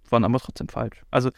[0.08, 1.02] Waren aber trotzdem falsch.
[1.10, 1.30] Also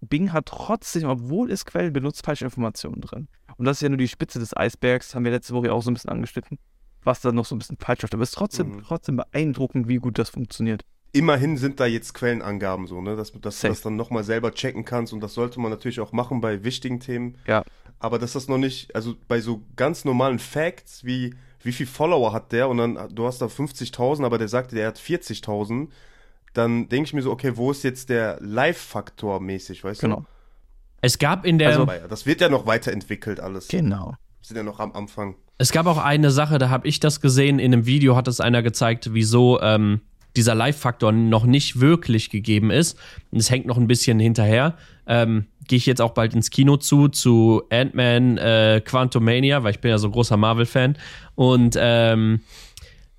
[0.00, 3.28] Bing hat trotzdem, obwohl es Quellen benutzt, falsche Informationen drin.
[3.56, 5.90] Und das ist ja nur die Spitze des Eisbergs, haben wir letzte Woche auch so
[5.90, 6.58] ein bisschen angeschnitten,
[7.02, 8.14] was da noch so ein bisschen falsch läuft.
[8.14, 8.82] Aber es ist trotzdem, Mhm.
[8.82, 10.84] trotzdem beeindruckend, wie gut das funktioniert.
[11.16, 13.16] Immerhin sind da jetzt Quellenangaben so, ne?
[13.16, 16.12] Dass, dass du das dann nochmal selber checken kannst und das sollte man natürlich auch
[16.12, 17.38] machen bei wichtigen Themen.
[17.46, 17.64] Ja.
[17.98, 21.34] Aber dass das noch nicht, also bei so ganz normalen Facts wie
[21.66, 24.86] wie viel Follower hat der und dann du hast da 50.000, aber der sagte, der
[24.86, 25.88] hat 40.000,
[26.54, 30.24] dann denke ich mir so, okay, wo ist jetzt der Live-Faktor mäßig, weißt Genau.
[31.02, 31.86] Es gab in der, du?
[32.08, 33.68] Das wird ja noch weiterentwickelt alles.
[33.68, 34.14] Genau.
[34.40, 35.36] Wir sind ja noch am Anfang.
[35.58, 37.58] es gab auch eine Sache, da habe ich das gesehen.
[37.58, 40.00] In einem Video hat es einer gezeigt, wieso ähm,
[40.36, 42.98] dieser Live-Faktor noch nicht wirklich gegeben ist.
[43.30, 44.76] Und es hängt noch ein bisschen hinterher.
[45.06, 49.80] Ähm, Gehe ich jetzt auch bald ins Kino zu, zu Ant-Man äh, Quantumania, weil ich
[49.80, 50.96] bin ja so großer Marvel-Fan.
[51.34, 52.40] Und ähm,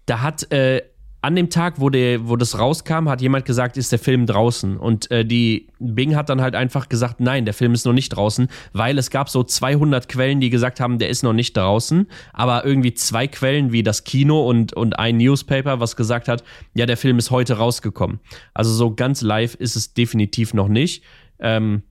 [0.05, 0.81] da hat äh,
[1.27, 4.77] an dem Tag, wo, der, wo das rauskam, hat jemand gesagt, ist der Film draußen.
[4.77, 8.15] Und äh, die Bing hat dann halt einfach gesagt, nein, der Film ist noch nicht
[8.15, 12.07] draußen, weil es gab so 200 Quellen, die gesagt haben, der ist noch nicht draußen.
[12.31, 16.85] Aber irgendwie zwei Quellen wie das Kino und, und ein Newspaper, was gesagt hat, ja,
[16.85, 18.21] der Film ist heute rausgekommen.
[18.53, 21.03] Also so ganz live ist es definitiv noch nicht.
[21.39, 21.83] Ähm,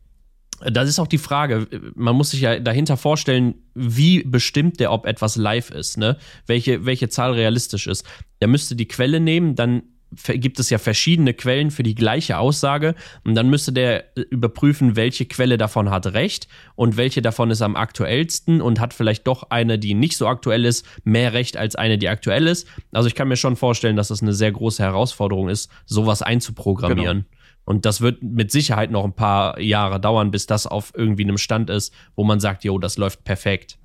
[0.65, 1.67] das ist auch die Frage.
[1.95, 6.17] Man muss sich ja dahinter vorstellen, wie bestimmt der, ob etwas live ist, ne?
[6.47, 8.05] Welche, welche Zahl realistisch ist.
[8.41, 9.83] Der müsste die Quelle nehmen, dann
[10.27, 15.27] gibt es ja verschiedene Quellen für die gleiche Aussage und dann müsste der überprüfen, welche
[15.27, 19.79] Quelle davon hat recht und welche davon ist am aktuellsten und hat vielleicht doch eine,
[19.79, 22.69] die nicht so aktuell ist, mehr recht als eine, die aktuell ist.
[22.93, 27.27] Also ich kann mir schon vorstellen, dass das eine sehr große Herausforderung ist, sowas einzuprogrammieren.
[27.67, 31.37] Und das wird mit Sicherheit noch ein paar Jahre dauern, bis das auf irgendwie einem
[31.37, 33.77] Stand ist, wo man sagt, jo, das läuft perfekt.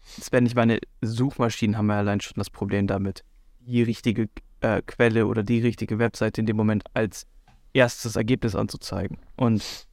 [0.00, 3.24] Sven, ich meine, Suchmaschinen haben ja allein schon das Problem damit,
[3.60, 4.28] die richtige
[4.60, 7.26] äh, Quelle oder die richtige Webseite in dem Moment als
[7.72, 9.18] erstes Ergebnis anzuzeigen.
[9.36, 9.86] Und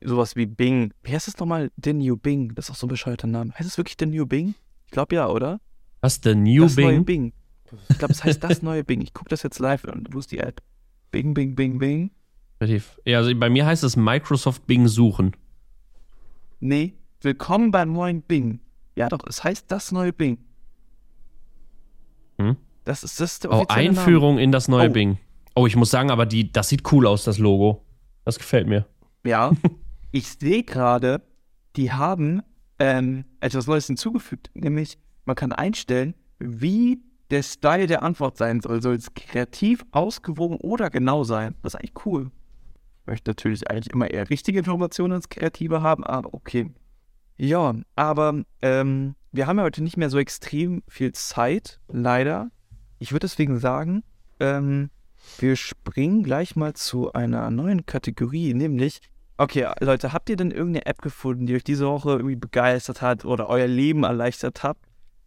[0.00, 1.72] sowas wie Bing, wie heißt das nochmal?
[1.82, 3.52] The New Bing, das ist auch so ein bescheuerter Name.
[3.54, 4.54] Heißt es wirklich The New Bing?
[4.86, 5.60] Ich glaube ja, oder?
[6.00, 7.04] Was, der New das neue Bing?
[7.04, 7.32] Bing.
[7.88, 9.00] Ich glaube, es heißt das neue Bing.
[9.00, 10.06] Ich gucke das jetzt live an.
[10.10, 10.62] Wo ist die Ad?
[11.12, 12.10] Bing, Bing, Bing, Bing.
[12.60, 15.36] Relativ- Ja, also bei mir heißt es Microsoft Bing suchen.
[16.58, 18.60] Nee, willkommen beim neuen Bing.
[18.96, 20.38] Ja doch, es heißt das neue Bing.
[22.38, 22.56] Hm?
[22.84, 24.92] Das ist das der Oh, Einführung in das neue Oh.
[24.92, 25.18] Bing.
[25.54, 27.84] Oh, ich muss sagen, aber die, das sieht cool aus, das Logo.
[28.24, 28.80] Das gefällt mir.
[28.80, 28.86] Name.
[29.24, 29.52] Ja,
[30.12, 31.20] ich sehe gerade,
[31.76, 32.42] die haben
[32.78, 38.82] ähm, etwas Neues hinzugefügt, nämlich man kann einstellen, wie der Style der Antwort sein soll.
[38.82, 41.54] Soll es kreativ, ausgewogen oder genau sein?
[41.62, 42.30] Das ist eigentlich cool.
[43.00, 46.70] Ich möchte natürlich eigentlich immer eher richtige Informationen als kreative haben, aber okay.
[47.38, 52.50] Ja, aber ähm, wir haben ja heute nicht mehr so extrem viel Zeit, leider.
[52.98, 54.04] Ich würde deswegen sagen,
[54.38, 54.90] ähm,
[55.38, 59.00] wir springen gleich mal zu einer neuen Kategorie, nämlich,
[59.38, 63.24] okay, Leute, habt ihr denn irgendeine App gefunden, die euch diese Woche irgendwie begeistert hat
[63.24, 64.76] oder euer Leben erleichtert hat?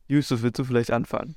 [0.08, 1.36] Yusuf, willst du vielleicht anfangen?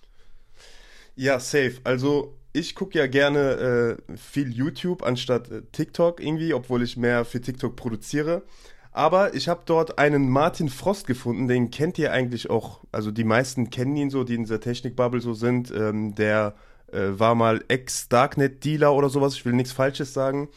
[1.20, 1.81] Ja, safe.
[1.83, 7.24] Also ich gucke ja gerne äh, viel YouTube anstatt äh, TikTok irgendwie, obwohl ich mehr
[7.24, 8.44] für TikTok produziere.
[8.92, 12.85] Aber ich habe dort einen Martin Frost gefunden, den kennt ihr eigentlich auch.
[12.92, 15.72] Also die meisten kennen ihn so, die in dieser Technikbubble so sind.
[15.72, 16.54] Ähm, der
[16.92, 19.35] äh, war mal Ex-Darknet-Dealer oder sowas.
[19.35, 20.48] Ich will nichts Falsches sagen.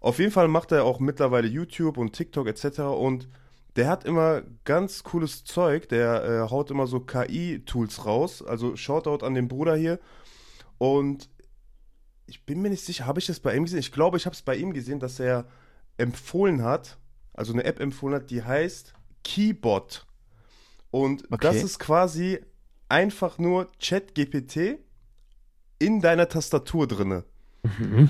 [0.00, 2.80] Auf jeden Fall macht er auch mittlerweile YouTube und TikTok etc.
[2.80, 3.26] Und
[3.76, 5.88] der hat immer ganz cooles Zeug.
[5.88, 8.42] Der äh, haut immer so KI-Tools raus.
[8.42, 9.98] Also Shoutout an den Bruder hier.
[10.78, 11.28] Und
[12.26, 13.80] ich bin mir nicht sicher, habe ich das bei ihm gesehen?
[13.80, 15.46] Ich glaube, ich habe es bei ihm gesehen, dass er
[15.98, 16.98] empfohlen hat,
[17.32, 20.06] also eine App empfohlen hat, die heißt Keybot.
[20.90, 21.38] Und Okay.
[21.40, 22.38] das ist quasi
[22.88, 24.78] einfach nur ChatGPT
[25.78, 27.24] in deiner Tastatur drinne.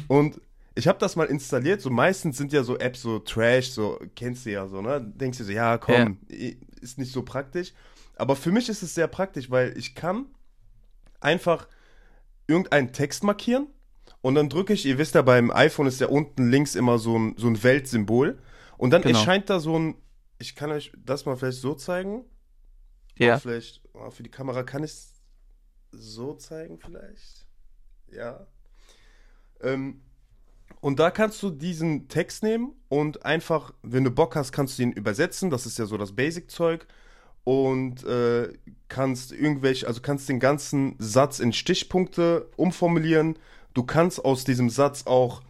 [0.09, 0.41] Und
[0.75, 1.81] ich habe das mal installiert.
[1.81, 5.01] So meistens sind ja so Apps so Trash, so kennst du ja so, ne?
[5.01, 7.73] Denkst du so, ja, komm, ist nicht so praktisch.
[8.17, 10.27] Aber für mich ist es sehr praktisch, weil ich kann
[11.21, 11.69] einfach
[12.47, 13.67] irgendeinen Text markieren
[14.21, 17.19] und dann drücke ich, ihr wisst ja, beim iPhone ist ja unten links immer so
[17.19, 18.39] ein, so ein Weltsymbol
[18.77, 19.19] und dann Genau.
[19.19, 19.97] erscheint da so ein,
[20.39, 22.25] ich kann euch das mal vielleicht so zeigen.
[23.17, 23.37] Ja.
[23.37, 25.23] Auch vielleicht, oh, für die Kamera kann ich es
[25.93, 27.47] so zeigen vielleicht.
[28.13, 28.47] Ja.
[29.61, 30.03] Ähm,
[30.85, 34.83] und da kannst du diesen Text nehmen und einfach, wenn du Bock hast, kannst du
[34.83, 35.49] ihn übersetzen.
[35.49, 36.87] Das ist ja so das Basic-Zeug.
[37.43, 38.53] Und äh,
[38.89, 43.39] kannst irgendwelche, also kannst den ganzen Satz in Stichpunkte umformulieren.
[43.73, 45.41] Du kannst aus diesem Satz auch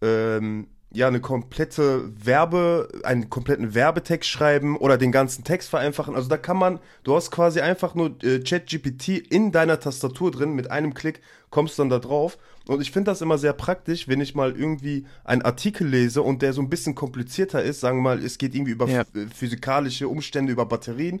[0.00, 6.14] ähm, ja eine komplette Werbe, einen kompletten Werbetext schreiben oder den ganzen Text vereinfachen.
[6.14, 10.52] Also da kann man, du hast quasi einfach nur äh, ChatGPT in deiner Tastatur drin,
[10.54, 12.38] mit einem Klick kommst dann da drauf.
[12.66, 16.42] Und ich finde das immer sehr praktisch, wenn ich mal irgendwie einen Artikel lese und
[16.42, 19.00] der so ein bisschen komplizierter ist, sagen wir mal, es geht irgendwie über Ja.
[19.00, 21.20] äh, physikalische Umstände, über Batterien,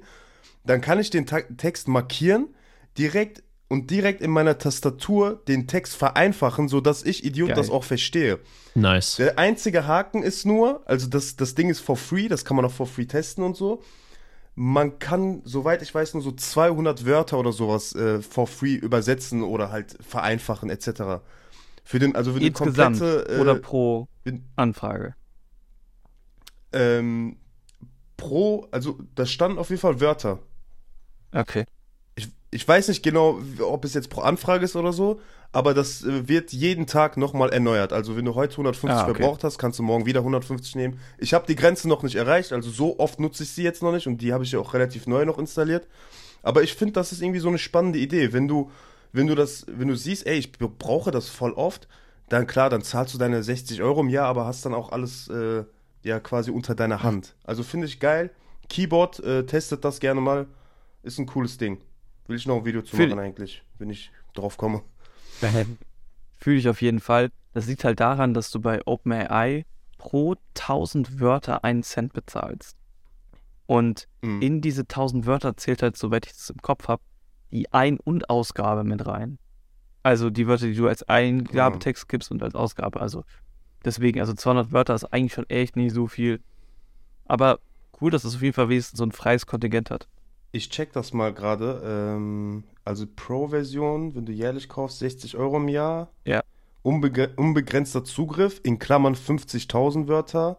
[0.64, 2.48] dann kann ich den Ta Text markieren,
[2.98, 7.56] direkt und direkt in meiner Tastatur den Text vereinfachen, sodass ich Idiot Geil.
[7.56, 8.38] das auch verstehe.
[8.74, 9.16] Nice.
[9.16, 12.66] Der einzige Haken ist nur, also das, das Ding ist for free, das kann man
[12.66, 13.82] auch for free testen und so.
[14.54, 19.42] Man kann, soweit ich weiß, nur so 200 Wörter oder sowas äh, for free übersetzen
[19.42, 21.22] oder halt vereinfachen etc.
[21.82, 25.14] Für den, also für die komplette, äh, oder pro in- Anfrage.
[26.74, 27.38] ähm,
[28.18, 30.40] pro, also da standen auf jeden Fall Wörter.
[31.32, 31.64] Okay.
[32.54, 35.20] Ich, weiß nicht genau, ob es jetzt pro Anfrage ist oder so,
[35.52, 37.92] aber das äh, wird jeden Tag nochmal erneuert.
[37.92, 39.14] Also wenn du heute 150 Ah, okay.
[39.14, 41.00] verbraucht hast, kannst du morgen wieder 150 nehmen.
[41.18, 43.92] Ich habe die Grenze noch nicht erreicht, also so oft nutze ich sie jetzt noch
[43.92, 45.88] nicht und die habe ich ja auch relativ neu noch installiert.
[46.42, 48.32] Aber ich finde, das ist irgendwie so eine spannende Idee.
[48.32, 48.70] Wenn du,
[49.12, 51.88] wenn du das, wenn du siehst, ey, ich brauche das voll oft,
[52.28, 55.28] dann klar, dann zahlst du deine 60 Euro im Jahr, aber hast dann auch alles
[55.28, 55.64] äh,
[56.02, 57.34] ja quasi unter deiner Hand.
[57.44, 58.30] Also finde ich geil.
[58.68, 60.46] Keyboard, äh, testet das gerne mal.
[61.02, 61.78] Ist ein cooles Ding.
[62.26, 64.82] Will ich noch ein Video zu Fühl- machen eigentlich, wenn ich drauf komme.
[66.38, 67.30] Fühle ich auf jeden Fall.
[67.52, 69.64] Das liegt halt daran, dass du bei OpenAI
[69.98, 72.76] pro 1000 Wörter einen Cent bezahlst.
[73.66, 74.42] Und Mhm.
[74.42, 77.02] in diese 1000 Wörter zählt halt, soweit ich das im Kopf habe,
[77.50, 79.38] die Ein- und Ausgabe mit rein.
[80.02, 83.00] Also die Wörter, die du als Eingabetext gibst und als Ausgabe.
[83.00, 83.24] Also
[83.84, 86.40] deswegen, also 200 Wörter ist eigentlich schon echt nicht so viel.
[87.26, 87.60] Aber
[88.00, 90.08] cool, dass es auf jeden Fall wenigstens so ein freies Kontingent hat.
[90.52, 91.82] Ich check das mal gerade.
[91.84, 96.08] Ähm, also Pro-Version, wenn du jährlich kaufst, 60 Euro im Jahr.
[96.24, 96.42] Ja.
[96.82, 100.58] Unbegre unbegrenzter Zugriff, in Klammern 50.000 Wörter.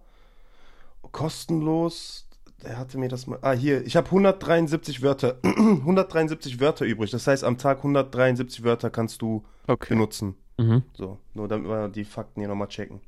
[1.12, 2.28] Kostenlos.
[2.64, 3.40] Der hatte mir das mal.
[3.42, 3.86] Ah, hier.
[3.86, 5.38] Ich habe 173 Wörter.
[5.44, 7.12] 173 Wörter übrig.
[7.12, 9.94] Das heißt, am Tag 173 Wörter kannst du Okay.
[9.94, 10.36] benutzen.
[10.58, 10.84] Mhm.
[10.94, 13.02] So, nur damit wir die Fakten hier nochmal checken.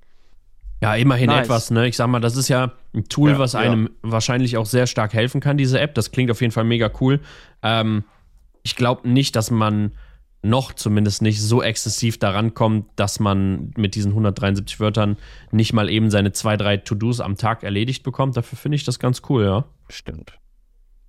[0.86, 1.46] Ja, immerhin Nice.
[1.46, 1.88] etwas, ne?
[1.88, 3.60] Ich sag mal, das ist ja ein Tool, Ja, was ja.
[3.60, 5.94] einem wahrscheinlich auch sehr stark helfen kann, diese App.
[5.96, 7.20] Das klingt auf jeden Fall mega cool.
[7.64, 8.04] Ähm,
[8.64, 9.92] ich glaube nicht, dass man
[10.42, 15.18] noch zumindest nicht so exzessiv daran kommt, dass man mit diesen 173 Wörtern
[15.52, 18.38] nicht mal eben seine zwei, drei To-Dos am Tag erledigt bekommt.
[18.38, 19.66] Dafür finde ich das ganz cool, ja.
[19.90, 20.38] Stimmt.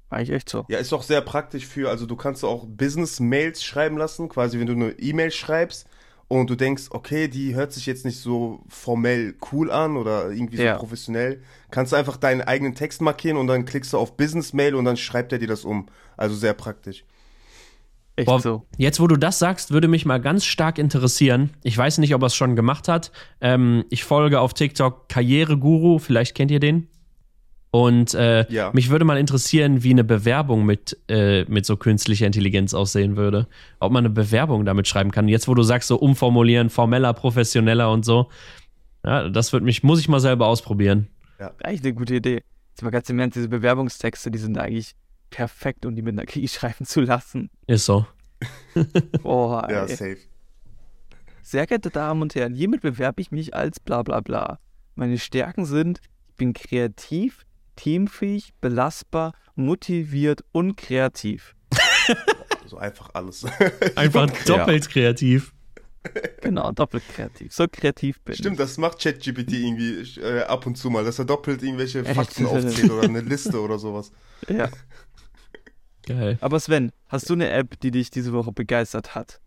[0.09, 0.65] Eigentlich echt so.
[0.69, 4.67] Ja, ist auch sehr praktisch für, also du kannst auch Business-Mails schreiben lassen, quasi wenn
[4.67, 5.87] du eine E-Mail schreibst
[6.29, 10.57] und du denkst, okay, die hört sich jetzt nicht so formell cool an oder irgendwie
[10.57, 10.77] so Ja.
[10.77, 14.85] professionell, kannst du einfach deinen eigenen Text markieren und dann klickst du auf Business-Mail und
[14.85, 15.87] dann schreibt er dir das um.
[16.17, 17.05] Also sehr praktisch.
[18.17, 18.67] Echt Boah, so.
[18.79, 21.51] Jetzt, wo du das sagst, würde mich mal ganz stark interessieren.
[21.63, 23.13] Ich weiß nicht, ob er es schon gemacht hat.
[23.43, 26.89] Ähm, ich folge auf TikTok Karriereguru, vielleicht kennt ihr den.
[27.77, 28.71] Und äh, Ja.
[28.73, 33.49] mich würde mal interessieren, wie eine Bewerbung mit, äh, mit so künstlicher Intelligenz aussehen würde.
[33.81, 35.29] Ob man eine Bewerbung damit schreiben kann.
[35.29, 38.31] Jetzt, wo du sagst, so umformulieren, formeller, professioneller und so.
[39.05, 41.09] Ja, das wird mich, muss ich mal selber ausprobieren.
[41.63, 42.43] Eigentlich eine gute Idee.
[42.71, 44.95] Jetzt mal ganz im Ernst, diese Bewerbungstexte, die sind eigentlich
[45.29, 47.51] perfekt, um die mit einer KI schreiben zu lassen.
[47.67, 48.07] Ist so.
[49.23, 49.89] Boah, Ja, ey.
[49.97, 50.19] safe.
[51.43, 54.59] Sehr geehrte Damen und Herren, hiermit bewerbe ich mich als bla bla bla.
[54.95, 57.46] Meine Stärken sind, ich bin kreativ,
[57.77, 61.55] teamfähig, belastbar, motiviert und kreativ.
[62.69, 63.45] So einfach alles.
[63.95, 64.57] Einfach Ja.
[64.57, 65.53] doppelt kreativ.
[66.43, 67.53] Genau, doppelt kreativ.
[67.53, 68.59] So kreativ bin Stimmt, ich.
[68.59, 72.05] das macht ChatGPT irgendwie äh, ab und zu mal, dass er doppelt irgendwelche?
[72.05, 74.11] Fakten aufzählt oder eine Liste oder sowas.
[74.49, 74.69] Ja.
[76.07, 76.39] Geil.
[76.41, 79.41] Aber Sven, hast du eine App, die dich diese Woche begeistert hat?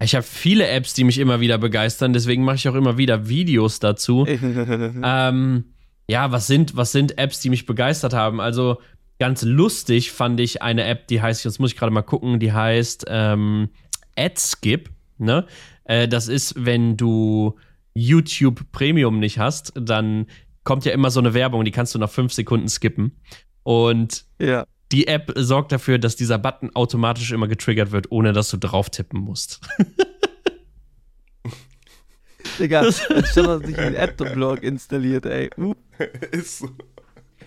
[0.00, 3.28] Ich habe viele Apps, die mich immer wieder begeistern, deswegen mache ich auch immer wieder
[3.28, 4.26] Videos dazu.
[4.26, 5.64] Ähm,
[6.08, 8.40] ja, was sind, was sind Apps, die mich begeistert haben?
[8.40, 8.80] Also
[9.18, 12.52] ganz lustig fand ich eine App, die heißt, jetzt muss ich gerade mal gucken, die
[12.52, 13.70] heißt ähm,
[14.16, 14.90] AdSkip.
[15.18, 15.46] Ne?
[15.84, 17.56] Äh, das ist, wenn du
[17.94, 20.26] YouTube Premium nicht hast, dann
[20.64, 23.18] kommt ja immer so eine Werbung, die kannst du nach fünf Sekunden skippen.
[23.62, 24.66] Und Ja.
[24.92, 28.90] die App sorgt dafür, dass dieser Button automatisch immer getriggert wird, ohne dass du drauf
[28.90, 29.60] tippen musst.
[32.58, 35.50] Digga, schon mal sich einen Adblock installiert, ey.
[35.58, 35.74] Uh.
[36.32, 36.68] Ist so.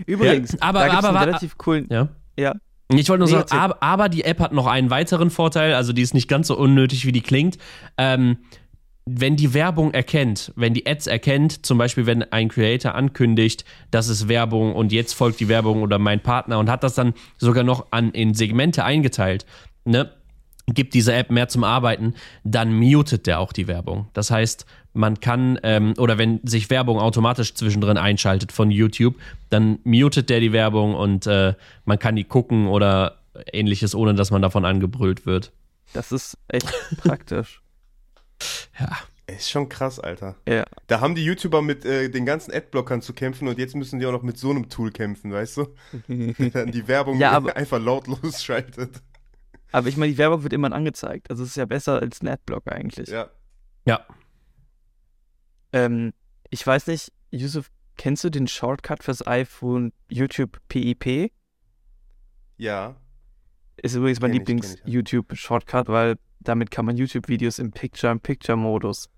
[0.06, 1.88] Übrigens, Ja, aber- da aber einen wa- relativ coolen.
[1.90, 2.10] Ja.
[2.38, 2.56] Ja.
[2.92, 5.94] Ich wollte nur Nee, sagen, aber, aber die App hat noch einen weiteren Vorteil, also
[5.94, 7.58] die ist nicht ganz so unnötig, wie die klingt.
[7.98, 8.38] Ähm,
[9.06, 14.08] wenn die Werbung erkennt, wenn die Ads erkennt, zum Beispiel wenn ein Creator ankündigt, das
[14.08, 17.64] ist Werbung und jetzt folgt die Werbung oder mein Partner und hat das dann sogar
[17.64, 19.46] noch an, in Segmente eingeteilt,
[19.86, 20.12] ne?
[20.72, 24.08] gibt diese App mehr zum Arbeiten, dann mutet der auch die Werbung.
[24.14, 24.68] Das heißt,
[25.00, 29.16] man kann, ähm, oder wenn sich Werbung automatisch zwischendrin einschaltet von YouTube,
[29.50, 31.54] dann mutet der die Werbung und äh,
[31.86, 33.18] man kann die gucken oder
[33.54, 35.52] ähnliches, ohne dass man davon angebrüllt wird.
[35.94, 37.62] Das ist echt praktisch.
[38.80, 38.90] Ja.
[39.28, 40.36] Ist schon krass, Alter.
[40.48, 40.66] Ja.
[40.88, 44.06] Da haben die YouTuber mit äh, den ganzen Adblockern zu kämpfen und jetzt müssen die
[44.08, 45.68] auch noch mit so einem Tool kämpfen, weißt du?
[46.08, 49.02] Der dann die Werbung Ja, aber- einfach lautlos schaltet.
[49.72, 51.30] Aber ich meine, die Werbung wird immer angezeigt.
[51.30, 53.08] Also es ist ja besser als ein Adblock eigentlich.
[53.10, 53.28] Ja.
[53.86, 54.02] Ja.
[55.74, 56.14] Ähm,
[56.50, 61.32] ich weiß nicht, Yusuf, kennst du den Shortcut fürs iPhone YouTube PIP?
[62.58, 62.96] Ja.
[63.78, 64.34] Ist übrigens mein.
[64.34, 69.10] Lieblings-YouTube-Shortcut, weil damit kann man YouTube-Videos im Picture-in-Picture-Modus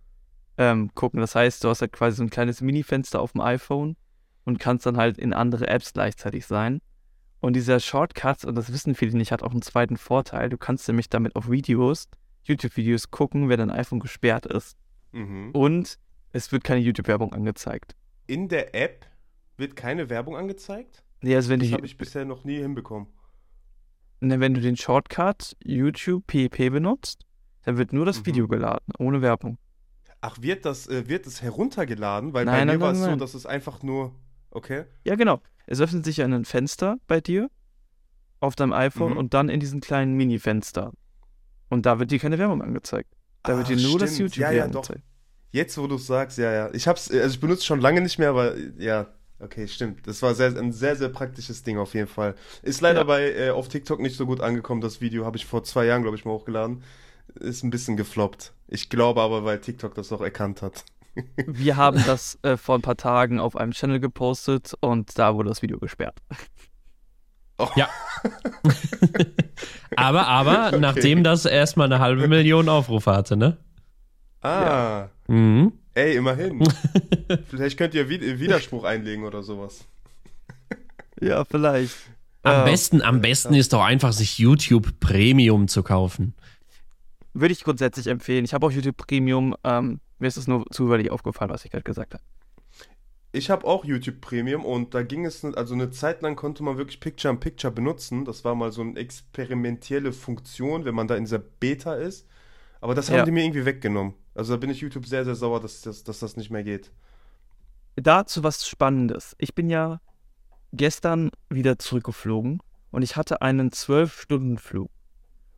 [0.58, 1.20] ähm, gucken.
[1.20, 3.96] Das heißt, du hast halt quasi so ein kleines Mini-Fenster auf dem iPhone
[4.46, 6.82] und kannst dann halt in andere Apps gleichzeitig sein.
[7.40, 10.50] Und dieser Shortcut, und das wissen viele nicht, hat auch einen zweiten Vorteil.
[10.50, 12.08] Du kannst nämlich damit auf Videos,
[12.44, 14.78] YouTube-Videos gucken, wenn dein iPhone gesperrt ist.
[15.12, 15.52] Mhm.
[15.52, 15.98] Und
[16.32, 17.96] es wird keine YouTube-Werbung angezeigt.
[18.28, 19.06] In der App
[19.58, 21.04] wird keine Werbung angezeigt?
[21.22, 23.08] Nee, also wenn Das habe ich bisher noch nie hinbekommen.
[24.22, 27.26] ne, wenn du den Shortcut YouTube PIP benutzt,
[27.64, 28.26] dann wird nur das Mhm.
[28.28, 29.58] Video geladen, ohne Werbung.
[30.22, 32.34] Ach, wird das, äh, wird es heruntergeladen?
[32.34, 34.16] Weil bei Nein, mir nein, war nein, es so, dass es einfach nur.
[34.52, 34.86] Okay.
[35.04, 35.42] Ja, genau.
[35.68, 37.50] Es öffnet sich ein Fenster bei dir
[38.40, 39.18] auf deinem iPhone Mhm.
[39.18, 40.92] und dann in diesem kleinen Mini-Fenster.
[41.70, 43.10] Und da wird dir keine Werbung angezeigt.
[43.44, 44.36] Da wird Ach, dir nur das stimmt.
[44.36, 45.00] YouTube Ja, ja, angezeigt.
[45.04, 45.11] doch.
[45.52, 46.70] Jetzt, wo du es sagst, ja, ja.
[46.74, 49.08] Ich hab's, also ich benutze es schon lange nicht mehr, aber ja,
[49.40, 50.08] okay, stimmt.
[50.08, 52.36] Das war sehr, ein sehr, sehr praktisches Ding auf jeden Fall.
[52.62, 53.04] Ist leider Ja.
[53.06, 54.82] bei äh, auf TikTok nicht so gut angekommen.
[54.82, 56.84] Das Video habe ich vor zwei Jahren, glaube ich, mal hochgeladen.
[57.40, 58.54] Ist ein bisschen gefloppt.
[58.68, 60.86] Ich glaube aber, weil TikTok das auch erkannt hat.
[61.46, 65.50] Wir haben das äh, vor ein paar Tagen auf einem Channel gepostet und da wurde
[65.50, 66.18] das Video gesperrt.
[67.76, 67.90] Ja.
[69.96, 70.80] aber, aber, Okay.
[70.80, 73.58] nachdem das erstmal eine halbe Million Aufrufe hatte, ne?
[74.42, 75.74] Ah, Mhm.
[75.94, 76.64] ey, immerhin.
[77.50, 79.86] Vielleicht könnt ihr Wi- Widerspruch einlegen oder sowas.
[81.20, 81.96] Ja, vielleicht.
[82.44, 82.64] Am Ja.
[82.66, 86.34] besten, am besten ist doch einfach, sich YouTube Premium zu kaufen.
[87.34, 88.44] Würde ich grundsätzlich empfehlen.
[88.44, 89.56] Ich habe auch YouTube Premium.
[89.64, 92.24] Ähm, mir ist es nur zufällig aufgefallen, was ich gerade gesagt habe.
[93.34, 96.78] Ich habe auch YouTube Premium und da ging es, also eine Zeit lang konnte man
[96.78, 98.26] wirklich Picture in Picture benutzen.
[98.26, 102.28] Das war mal so eine experimentelle Funktion, wenn man da in dieser Beta ist.
[102.82, 103.26] Aber das haben Ja.
[103.26, 104.16] die mir irgendwie weggenommen.
[104.34, 106.92] Also da bin ich YouTube sehr, sehr sauer, dass, dass, dass das nicht mehr geht.
[107.96, 109.36] Dazu was Spannendes.
[109.38, 110.00] Ich bin ja
[110.72, 114.90] gestern wieder zurückgeflogen und ich hatte einen 12-Stunden-Flug.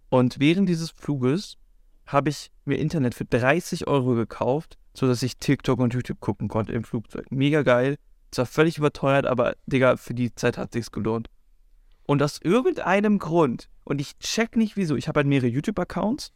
[0.09, 1.57] Und während dieses Fluges
[2.05, 6.73] habe ich mir Internet für 30 Euro gekauft, sodass ich TikTok und YouTube gucken konnte
[6.73, 7.31] im Flugzeug.
[7.31, 7.97] Mega geil.
[8.31, 11.29] Zwar völlig überteuert, aber Digga, für die Zeit hat sich's gelohnt.
[12.05, 16.31] Und aus irgendeinem Grund, und ich check nicht wieso, ich habe halt mehrere YouTube-Accounts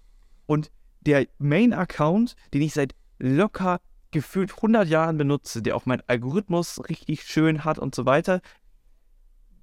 [0.45, 3.79] und der Main-Account, den ich seit locker
[4.11, 8.41] gefühlt 100 Jahren benutze, der auch meinen Algorithmus richtig schön hat und so weiter,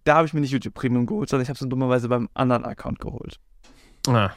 [0.05, 2.29] da habe ich mir nicht YouTube Premium geholt, sondern ich habe es dann dummerweise beim
[2.35, 3.41] anderen Account geholt.
[4.07, 4.31] Ah.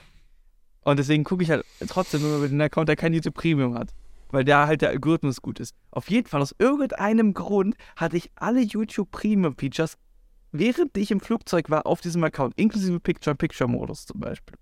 [0.82, 3.94] Und deswegen gucke ich halt trotzdem nur über den Account, der kein YouTube Premium hat.
[4.30, 5.76] Weil da halt der Algorithmus gut ist.
[5.92, 9.98] Auf jeden Fall, aus irgendeinem Grund hatte ich alle YouTube Premium Features,
[10.52, 14.58] während ich im Flugzeug war, auf diesem Account, inklusive Picture-Picture-Modus zum Beispiel.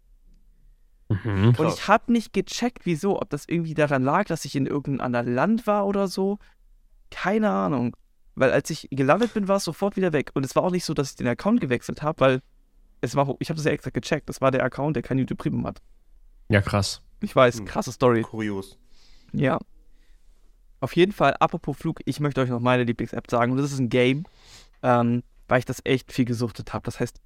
[1.09, 1.53] Mhm.
[1.57, 5.05] Und ich habe nicht gecheckt, wieso, ob das irgendwie daran lag, dass ich in irgendeinem
[5.05, 6.39] anderen Land war oder so.
[7.11, 7.95] Keine Ahnung.
[8.35, 10.31] Weil als ich gelandet bin, war es sofort wieder weg.
[10.33, 12.41] Und es war auch nicht so, dass ich den Account gewechselt habe, weil
[13.01, 14.27] es war, ich habe das ja extra gecheckt.
[14.29, 15.81] Das war der Account, der kein YouTube Premium hat.
[16.49, 17.01] Ja, krass.
[17.21, 17.65] Ich weiß, Hm.
[17.65, 18.23] krasse Story.
[18.23, 18.77] Kurios.
[19.31, 19.59] Ja.
[20.81, 23.51] Auf jeden Fall, apropos Flug, ich möchte euch noch meine Lieblings-App sagen.
[23.53, 24.25] Und das ist ein Game,
[24.83, 26.83] ähm, weil ich das echt viel gesuchtet habe.
[26.83, 27.19] Das heißt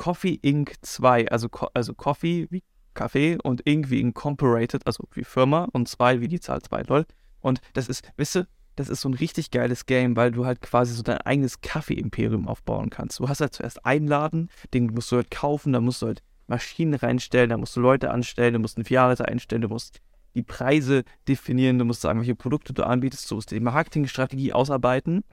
[0.00, 0.76] Coffee Inc.
[0.80, 1.28] 2.
[1.28, 2.62] Also, also Coffee wie
[2.94, 3.90] Kaffee und Inc.
[3.90, 7.04] wie Incorporated, also wie Firma und 2 wie die Zahl 2, lol.
[7.42, 8.46] Und das ist, wisst ihr,
[8.76, 12.48] das ist so ein richtig geiles Game, weil du halt quasi so dein eigenes Kaffee-Imperium
[12.48, 13.20] aufbauen kannst.
[13.20, 16.22] Du hast halt zuerst einen Laden, den musst du halt kaufen, da musst du halt
[16.46, 20.00] Maschinen reinstellen, da musst du Leute anstellen, du musst einen Filialleiter einstellen, du musst
[20.34, 25.24] die Preise definieren, du musst sagen, welche Produkte du anbietest, du musst die Marketingstrategie ausarbeiten.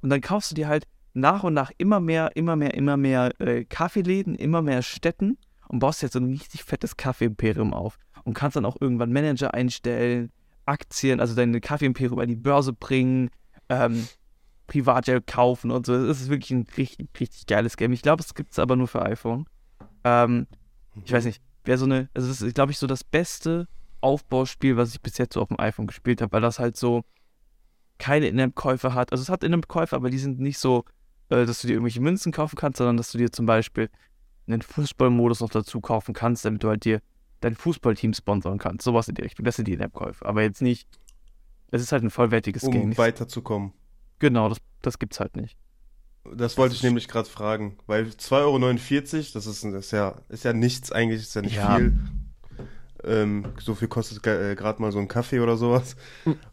[0.00, 3.40] Und dann kaufst du dir halt nach und nach immer mehr, immer mehr, immer mehr
[3.40, 5.38] äh, Kaffeeläden, immer mehr Städten
[5.68, 7.98] und baust jetzt so ein richtig fettes Kaffee-Imperium auf.
[8.24, 10.30] Und kannst dann auch irgendwann Manager einstellen,
[10.64, 13.30] Aktien, also deine Kaffee-Imperium an die Börse bringen,
[13.68, 14.06] ähm,
[14.66, 15.94] Privatjet kaufen und so.
[15.94, 17.92] Es ist wirklich ein richtig, richtig geiles Game.
[17.92, 19.46] Ich glaube, es gibt es aber nur für iPhone.
[20.04, 20.46] Ähm,
[21.04, 23.66] ich weiß nicht, wäre so eine, also das ist, glaube ich, so das beste
[24.00, 27.02] Aufbauspiel, was ich bis jetzt so auf dem iPhone gespielt habe, weil das halt so
[27.98, 29.12] keine In-App-Käufe hat.
[29.12, 30.84] Also es hat In-App-Käufe, aber die sind nicht so,
[31.32, 33.88] äh, dass du dir irgendwelche Münzen kaufen kannst, sondern dass du dir zum Beispiel
[34.46, 37.00] einen Fußballmodus noch dazu kaufen kannst, damit du halt dir
[37.40, 38.84] dein Fußballteam sponsern kannst.
[38.84, 39.44] Sowas in die Richtung.
[39.44, 40.24] Das sind die In-App-Käufe.
[40.26, 40.86] Aber jetzt nicht,
[41.70, 42.88] es ist halt ein vollwertiges um Game.
[42.90, 43.72] Nicht- weiterzukommen.
[44.18, 45.56] Genau, das, das gibt's halt nicht.
[46.36, 48.58] Das wollte ich ist- nämlich gerade fragen, weil 2,49 Euro,
[49.34, 51.76] das ist, das ist ja, ist ja nichts eigentlich, ist ja nicht Ja.
[51.76, 51.98] viel.
[53.04, 55.96] Ähm, so viel kostet äh, gerade mal so ein Kaffee oder sowas.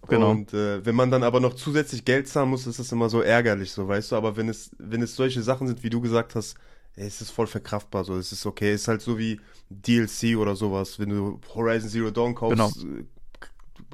[0.08, 0.32] Genau.
[0.32, 3.22] Und äh, wenn man dann aber noch zusätzlich Geld zahlen muss, ist das immer so
[3.22, 4.16] ärgerlich, so weißt du.
[4.16, 6.58] Aber wenn es, wenn es solche Sachen sind, wie du gesagt hast,
[6.96, 8.72] ey, es ist voll verkraftbar, so es ist okay.
[8.72, 9.40] Es ist halt so wie
[9.70, 10.98] DLC oder sowas.
[11.00, 12.98] Wenn du Horizon Zero Dawn kaufst, Genau.
[13.00, 13.04] äh,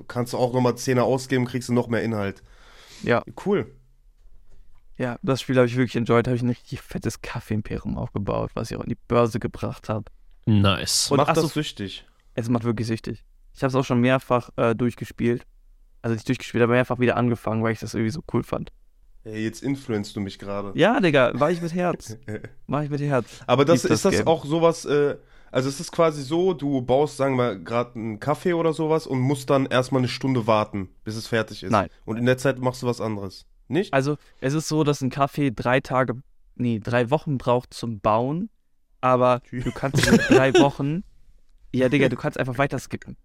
[0.07, 2.41] kannst du auch nochmal 10er ausgeben, kriegst du noch mehr Inhalt.
[3.03, 3.69] Ja, Cool.
[4.97, 6.27] ja, das Spiel habe ich wirklich enjoyed.
[6.27, 10.05] Habe ich ein richtig fettes Kaffee-Imperium aufgebaut, was ich auch in die Börse gebracht habe.
[10.45, 11.11] Nice.
[11.11, 12.05] Und Macht ach so, das süchtig.
[12.35, 13.25] Es macht wirklich süchtig.
[13.53, 15.45] Ich habe es auch schon mehrfach äh, durchgespielt.
[16.01, 18.71] Also nicht durchgespielt, aber mehrfach wieder angefangen, weil ich das irgendwie so cool fand.
[19.23, 20.71] Ey, jetzt influenzt du mich gerade.
[20.75, 22.17] Ja, Digga, war ich mit Herz.
[22.67, 23.27] War ich mit Herz.
[23.47, 25.15] Aber das Lieb ist das das auch sowas, äh,
[25.51, 29.19] also es ist quasi so, du baust, sagen wir, gerade einen Kaffee oder sowas und
[29.19, 31.71] musst dann erstmal eine Stunde warten, bis es fertig ist.
[31.71, 31.89] Nein.
[32.05, 33.47] Und in der Zeit machst du was anderes.
[33.67, 33.93] Nicht?
[33.93, 36.21] Also, es ist so, dass ein Kaffee drei Tage,
[36.55, 38.49] nee, drei Wochen braucht zum Bauen,
[39.01, 41.03] aber du kannst in drei Wochen,
[41.77, 43.17] ja, Digga, du kannst einfach weiter skippen.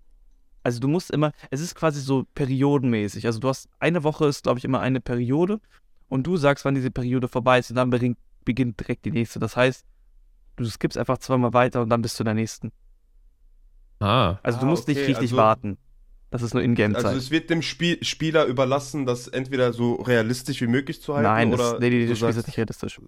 [0.63, 3.27] Also, du musst immer, es ist quasi so periodenmäßig.
[3.27, 5.61] Also, du hast eine Woche ist, glaube ich, immer eine Periode
[6.09, 9.39] und du sagst, wann diese Periode vorbei ist und dann beginnt, beginnt direkt die nächste.
[9.39, 9.85] Das heißt,
[10.57, 12.73] du skippst einfach zweimal weiter und dann bist du in der nächsten.
[14.01, 14.39] Ah.
[14.43, 15.79] Also, du Ah, musst nicht okay, richtig also- warten.
[16.33, 17.07] Das ist nur Ingame-Zeit.
[17.07, 21.25] Also es wird dem Spiel Spieler überlassen, das entweder so realistisch wie möglich zu halten
[21.25, 23.01] Nein, oder das, nee, nee, das Spiel ist nicht realistisch.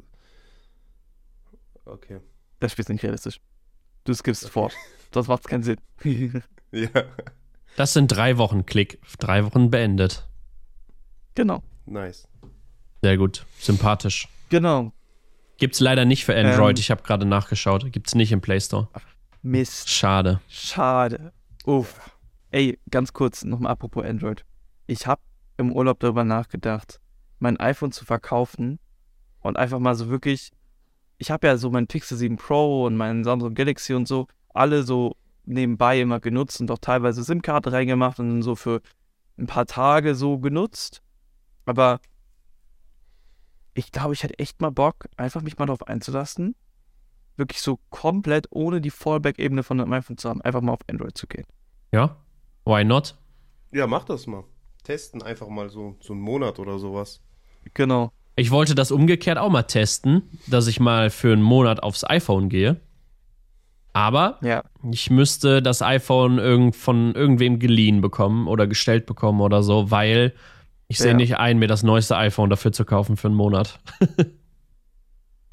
[1.84, 2.18] Okay.
[2.58, 3.40] Das Spiel ist nicht realistisch.
[4.04, 4.70] Du skippst vor.
[5.12, 5.78] Sonst macht keinen Sinn.
[6.74, 6.88] Ja,
[7.76, 8.98] Das sind drei Wochen Klick.
[9.18, 10.26] Drei Wochen beendet.
[11.34, 11.62] genau.
[11.84, 12.26] nice.
[13.02, 13.44] Sehr gut.
[13.58, 14.26] Sympathisch.
[14.48, 14.92] Genau.
[15.58, 16.78] Gibt's leider nicht für Android.
[16.78, 16.80] Ähm.
[16.80, 17.92] ich habe gerade nachgeschaut.
[17.92, 18.88] Gibt's nicht im Play Store.
[19.42, 19.90] Mist.
[19.90, 20.40] Schade.
[20.48, 21.32] Schade.
[21.66, 21.94] Uff.
[22.52, 24.44] Ey, ganz kurz, nochmal apropos Android.
[24.86, 25.20] Ich habe
[25.58, 27.00] im Urlaub darüber nachgedacht,
[27.38, 28.78] mein iPhone zu verkaufen
[29.40, 30.52] und einfach mal so wirklich.
[31.18, 34.82] Ich habe ja so mein Pixel 7 Pro und mein Samsung Galaxy und so, alle
[34.82, 38.80] so nebenbei immer genutzt und auch teilweise SIM-Karte reingemacht und dann so für
[39.38, 41.02] ein paar Tage so genutzt.
[41.64, 42.00] Aber
[43.74, 46.54] ich glaube, ich hätte echt mal Bock, einfach mich mal darauf einzulassen,
[47.36, 51.16] wirklich so komplett ohne die Fallback-Ebene von einem iPhone zu haben, einfach mal auf Android
[51.16, 51.46] zu gehen.
[51.92, 52.16] Ja?
[52.64, 53.16] Why not?
[53.72, 54.44] Ja, mach das mal.
[54.84, 57.20] Testen einfach mal so, so einen Monat oder sowas.
[57.74, 58.12] Genau.
[58.36, 62.48] Ich wollte das umgekehrt auch mal testen, dass ich mal für einen Monat aufs iPhone
[62.48, 62.80] gehe.
[63.92, 64.62] Aber Ja.
[64.90, 70.32] ich müsste das iPhone irgend von irgendwem geliehen bekommen oder gestellt bekommen oder so, weil
[70.88, 71.16] ich sehe Ja.
[71.16, 73.78] nicht ein, mir das neueste iPhone dafür zu kaufen für einen Monat.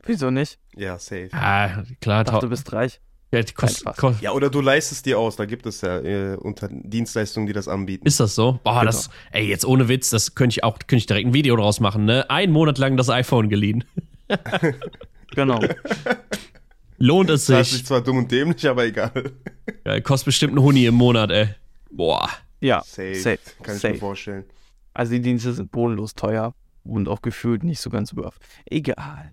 [0.05, 0.57] Wieso nicht?
[0.75, 1.29] Ja, safe.
[1.33, 2.99] Ah, klar, Ich dachte, du bist reich.
[3.31, 6.35] ja, die kost, kost, Ja, oder du leistest dir aus, da gibt es ja äh,
[6.37, 8.07] unter Dienstleistungen, die das anbieten.
[8.07, 8.59] Ist das so?
[8.63, 8.85] Boah, Genau.
[8.85, 11.79] das, ey, jetzt ohne Witz, das könnte ich auch, könnte ich direkt ein Video draus
[11.79, 12.27] machen, ne?
[12.29, 13.83] Einen Monat lang das iPhone geliehen.
[15.35, 15.59] Genau.
[16.99, 17.85] Lohnt es das ist sich.
[17.85, 19.11] zwar dumm und dämlich, aber egal.
[19.85, 21.49] Ja, kostet bestimmt ein Huni im Monat, ey.
[21.89, 22.29] Boah.
[22.59, 22.81] Ja.
[22.85, 23.15] Safe.
[23.15, 23.39] Safe.
[23.63, 23.93] Kann ich Safe.
[23.93, 24.43] mir vorstellen.
[24.93, 28.35] Also die Dienste sind bodenlos teuer und auch gefühlt nicht so ganz worth.
[28.65, 29.31] Egal.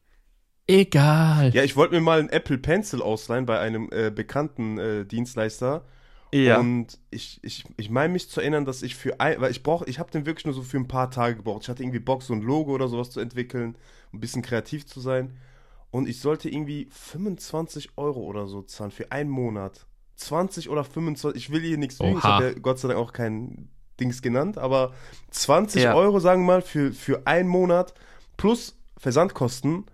[0.66, 1.54] Egal.
[1.54, 5.84] Ja, ich wollte mir mal einen Apple Pencil ausleihen bei einem äh, bekannten äh, Dienstleister.
[6.32, 6.58] Ja.
[6.58, 9.88] Und ich, ich, ich meine mich zu erinnern, dass ich für ein, weil ich brauche,
[9.88, 11.62] ich habe den wirklich nur so für ein paar Tage gebraucht.
[11.62, 13.76] Ich hatte irgendwie Bock, so ein Logo oder sowas zu entwickeln,
[14.12, 15.36] ein bisschen kreativ zu sein.
[15.96, 19.86] Und ich sollte irgendwie 25 Euro oder so zahlen für einen Monat.
[20.16, 23.14] 20 oder 25, ich will hier nichts lügen, ich habe ja Gott sei Dank auch
[23.14, 24.92] kein Dings genannt, aber
[25.30, 25.94] 20 Ja.
[25.94, 27.94] Euro, sagen wir mal, für, für einen Monat
[28.36, 29.86] plus Versandkosten,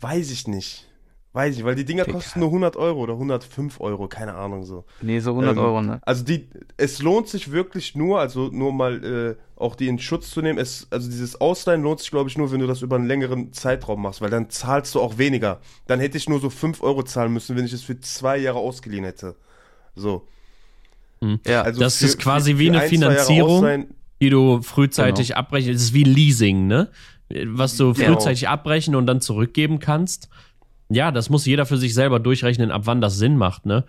[0.00, 0.88] weiß ich nicht.
[1.34, 2.18] Weiß ich, weil die Dinger Digga.
[2.18, 4.84] kosten nur 100 Euro oder 105 Euro, keine Ahnung so.
[5.00, 5.98] nee, so 100 ähm, Euro, ne?
[6.02, 10.28] Also die, es lohnt sich wirklich nur, also nur mal äh, auch die in Schutz
[10.30, 10.58] zu nehmen.
[10.58, 13.50] Es, also dieses Ausleihen lohnt sich, glaube ich, nur, wenn du das über einen längeren
[13.54, 15.60] Zeitraum machst, weil dann zahlst du auch weniger.
[15.86, 18.58] Dann hätte ich nur so 5 Euro zahlen müssen, wenn ich es für zwei Jahre
[18.58, 19.34] ausgeliehen hätte.
[19.94, 20.26] So.
[21.22, 21.40] Mhm.
[21.46, 23.86] Ja, Also das für- ist quasi für- wie eine ein, Finanzierung,
[24.20, 25.72] die du frühzeitig abbrechen.
[25.72, 26.90] Es ist wie Leasing, ne?
[27.46, 28.12] Was du Genau.
[28.16, 30.28] frühzeitig abbrechen und dann zurückgeben kannst.
[30.94, 33.84] Ja, das muss jeder für sich selber durchrechnen, ab wann das Sinn macht, ne?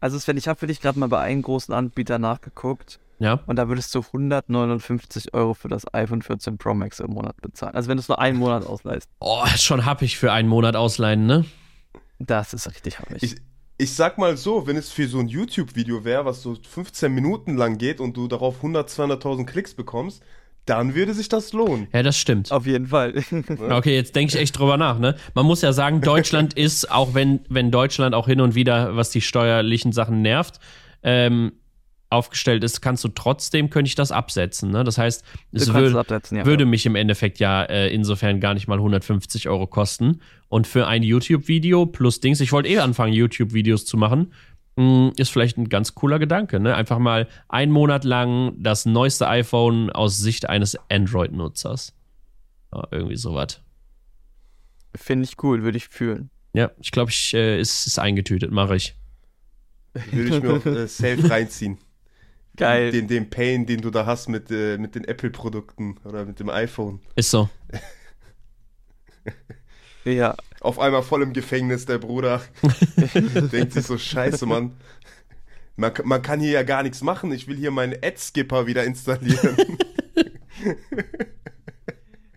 [0.00, 3.40] Also Sven, ich habe für dich gerade mal bei einem großen Anbieter nachgeguckt Ja.
[3.46, 7.74] und da würdest du 159 Euro für das iPhone 14 Pro Max im Monat bezahlen.
[7.74, 9.08] Also wenn du es nur einen Monat ausleihst.
[9.20, 11.44] Oh, schon happig für einen Monat ausleihen, ne?
[12.18, 13.22] Das ist richtig happig.
[13.22, 13.36] Ich,
[13.78, 17.56] ich sag mal so, wenn es für so ein YouTube-Video wäre, was so 15 Minuten
[17.56, 20.22] lang geht und du darauf 100, 200.000 Klicks bekommst,
[20.66, 21.88] dann würde sich das lohnen.
[21.92, 22.52] Ja, das stimmt.
[22.52, 23.14] Auf jeden Fall.
[23.70, 25.16] Okay, jetzt denke ich echt drüber nach, ne?
[25.34, 29.10] Man muss ja sagen, Deutschland ist, auch wenn, wenn Deutschland auch hin und wieder, was
[29.10, 30.60] die steuerlichen Sachen nervt,
[31.02, 31.52] ähm,
[32.10, 34.84] aufgestellt ist, kannst du trotzdem, könnte ich das absetzen, ne?
[34.84, 36.46] Das heißt, es würde, absetzen, ja.
[36.46, 40.20] würde mich im Endeffekt ja äh, insofern gar nicht mal 150 Euro kosten.
[40.48, 44.32] Und für ein YouTube-Video plus Dings, ich wollte eh anfangen, YouTube-Videos zu machen,
[44.76, 46.74] ist vielleicht ein ganz cooler Gedanke, ne?
[46.74, 51.94] Einfach mal einen Monat lang das neueste iPhone aus Sicht eines Android-Nutzers.
[52.74, 53.60] Ja, irgendwie sowas.
[54.94, 56.30] Finde ich cool, würde ich fühlen.
[56.54, 58.96] Ja, ich glaube, ich äh, ist, ist eingetütet, mache ich.
[60.10, 61.78] Würde ich mir auch äh, safe reinziehen.
[62.56, 62.92] Geil.
[62.92, 66.50] Den, den Pain, den du da hast mit, äh, mit den Apple-Produkten oder mit dem
[66.50, 67.00] iPhone.
[67.14, 67.48] Ist so.
[70.04, 72.42] Ja, Auf einmal voll im Gefängnis, der Bruder.
[73.52, 74.72] Denkt sich so, scheiße, Mann.
[75.76, 77.32] Man, man kann hier ja gar nichts machen.
[77.32, 79.56] Ich will hier meinen Ad-Skipper wieder installieren.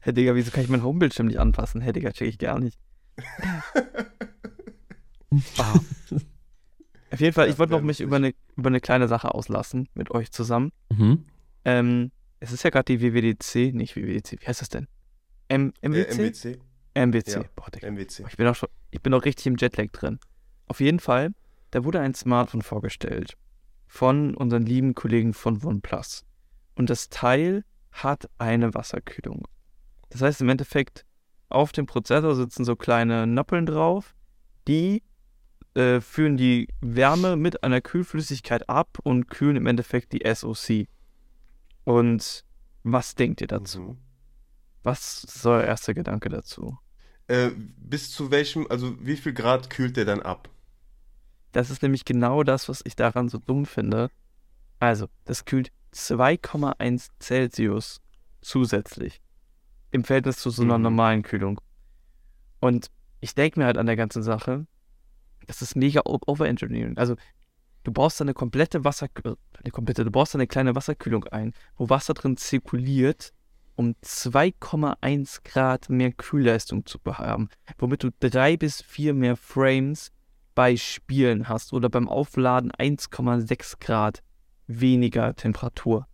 [0.01, 1.81] Herr Digga, wieso kann ich meinen Homebildschirm nicht anpassen?
[1.81, 2.77] Herr Digga, check ich gar nicht.
[5.57, 5.73] Ah.
[7.11, 10.09] Auf jeden Fall, ich wollte noch mich über eine, über eine kleine Sache auslassen mit
[10.11, 10.71] euch zusammen.
[10.89, 11.25] Mhm.
[11.65, 14.87] Ähm, es ist ja gerade die WWDC, nicht WWDC, wie heißt das denn?
[15.49, 16.57] M äh, MWC?
[16.95, 17.31] MWC.
[17.31, 17.43] Ja.
[17.55, 17.67] Boah.
[17.81, 18.25] MWC.
[18.27, 20.19] Ich bin auch schon, ich bin auch richtig im Jetlag drin.
[20.67, 21.33] Auf jeden Fall,
[21.71, 23.37] da wurde ein Smartphone vorgestellt
[23.87, 26.25] von unseren lieben Kollegen von OnePlus.
[26.75, 29.47] Und das Teil hat eine Wasserkühlung.
[30.09, 31.05] Das heißt im Endeffekt,
[31.49, 34.15] auf dem Prozessor sitzen so kleine Noppeln drauf,
[34.67, 35.03] die
[35.75, 40.87] äh, führen die Wärme mit einer Kühlflüssigkeit ab und kühlen im Endeffekt die SoC.
[41.83, 42.43] Und
[42.83, 43.81] was denkt ihr dazu?
[43.81, 43.97] Mhm.
[44.83, 46.77] Was ist euer erster Gedanke dazu?
[47.27, 50.49] Äh, bis zu welchem, also wie viel Grad kühlt der dann ab?
[51.51, 54.09] Das ist nämlich genau das, was ich daran so dumm finde.
[54.79, 58.01] Also, das kühlt 2,1 Celsius
[58.41, 59.21] zusätzlich
[59.91, 60.83] im Verhältnis zu so einer Mhm.
[60.83, 61.61] normalen Kühlung.
[62.59, 64.67] Und ich denke mir halt an der ganzen Sache,
[65.47, 66.97] das ist mega Overengineering.
[66.97, 67.15] Also,
[67.83, 71.23] du baust da eine komplette Wasser, äh, eine komplette, du baust da eine kleine Wasserkühlung
[71.25, 73.33] ein, wo Wasser drin zirkuliert,
[73.75, 80.11] um 2,1 Grad mehr Kühlleistung zu haben, womit du drei bis vier mehr Frames
[80.55, 84.23] bei Spielen hast oder beim Aufladen 1,6 Grad
[84.67, 86.07] weniger Temperatur.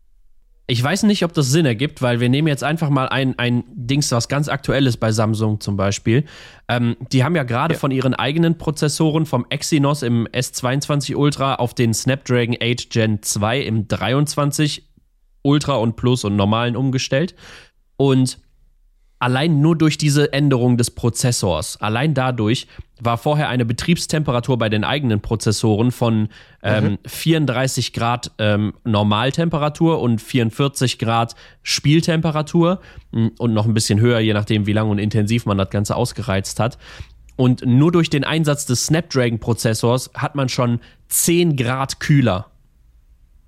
[0.68, 3.66] Ich weiß nicht, ob das Sinn ergibt, weil wir nehmen jetzt einfach mal ein, ein
[3.68, 6.24] Dings, was ganz aktuell ist bei Samsung zum Beispiel.
[6.70, 7.80] Ähm, die haben ja gerade Ja.
[7.80, 13.60] von ihren eigenen Prozessoren vom Exynos im S22 Ultra auf den Snapdragon 8 Gen 2
[13.60, 14.88] im 23
[15.44, 17.36] Ultra und Plus und normalen umgestellt.
[17.98, 18.40] Und
[19.22, 22.68] allein nur durch diese Änderung des Prozessors, allein dadurch
[23.00, 26.30] war vorher eine Betriebstemperatur bei den eigenen Prozessoren von
[26.64, 32.80] ähm, 34 Grad ähm, Normaltemperatur und 44 Grad Spieltemperatur
[33.12, 35.96] mm, und noch ein bisschen höher, je nachdem, wie lang und intensiv man das Ganze
[35.96, 36.78] ausgereizt hat.
[37.36, 40.80] Und nur durch den Einsatz des Snapdragon-Prozessors hat man schon
[41.10, 42.52] 10 Grad kühler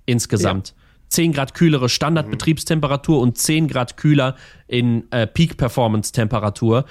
[0.06, 0.74] insgesamt.
[1.08, 4.36] 10 Grad kühlere Standardbetriebstemperatur und 10 Grad kühler
[4.66, 6.84] in äh, Peak-Performance-Temperatur.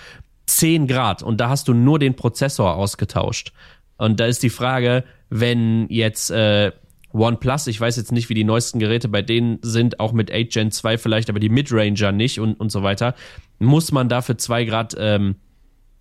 [0.45, 3.53] 10 Grad und da hast du nur den Prozessor ausgetauscht.
[3.97, 6.72] Und da ist die Frage, wenn jetzt äh,
[7.14, 10.49] OnePlus, ich weiß jetzt nicht, wie die neuesten Geräte bei denen sind, auch mit 8
[10.49, 13.16] Gen 2 vielleicht, aber die Midranger nicht und, und so weiter,
[13.59, 15.36] muss man dafür 2 Grad ähm,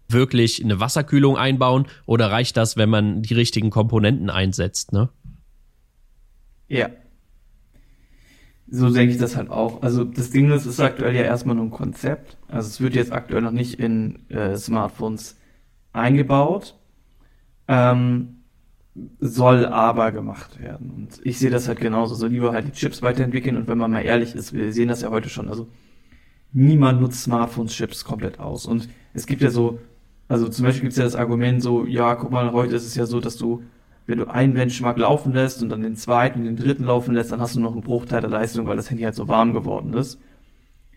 [0.08, 5.08] wirklich eine Wasserkühlung einbauen oder reicht das, wenn man die richtigen Komponenten einsetzt, ne?
[6.68, 6.88] Ja.
[8.74, 9.82] So denke ich das halt auch.
[9.82, 12.38] Also das Ding ist, es ist aktuell ja erstmal nur ein Konzept.
[12.48, 15.38] Also es wird jetzt aktuell noch nicht in äh, Smartphones
[15.92, 16.74] eingebaut.
[17.68, 18.38] Ähm,
[19.20, 20.90] soll aber gemacht werden.
[20.90, 22.14] Und ich sehe das halt genauso.
[22.14, 25.02] So lieber halt die Chips weiterentwickeln und wenn man mal ehrlich ist, wir sehen das
[25.02, 25.50] ja heute schon.
[25.50, 25.68] Also
[26.54, 28.64] niemand nutzt Smartphones-Chips komplett aus.
[28.64, 29.80] Und es gibt ja so,
[30.28, 32.94] also zum Beispiel gibt es ja das Argument so, ja, guck mal, heute ist es
[32.94, 33.62] ja so, dass du,
[34.06, 37.32] wenn du einen Benchmark laufen lässt und dann den zweiten und den dritten laufen lässt,
[37.32, 39.94] dann hast du noch einen Bruchteil der Leistung, weil das Handy halt so warm geworden
[39.94, 40.18] ist.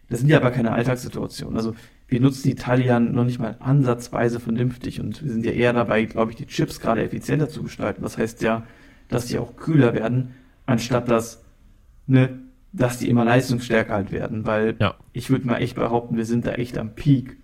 [0.09, 1.55] Das sind ja aber keine Alltagssituationen.
[1.57, 1.73] Also
[2.07, 5.73] wir nutzen die Teile ja noch nicht mal ansatzweise vernünftig und wir sind ja eher
[5.73, 8.03] dabei, glaube ich, die Chips gerade effizienter zu gestalten.
[8.03, 8.63] Das heißt ja,
[9.07, 10.33] dass die auch kühler werden,
[10.65, 11.43] anstatt dass,
[12.07, 12.39] ne,
[12.73, 14.95] dass die immer leistungsstärker halt werden, weil Ja.
[15.13, 17.37] ich würde mal echt behaupten, wir sind da echt am Peak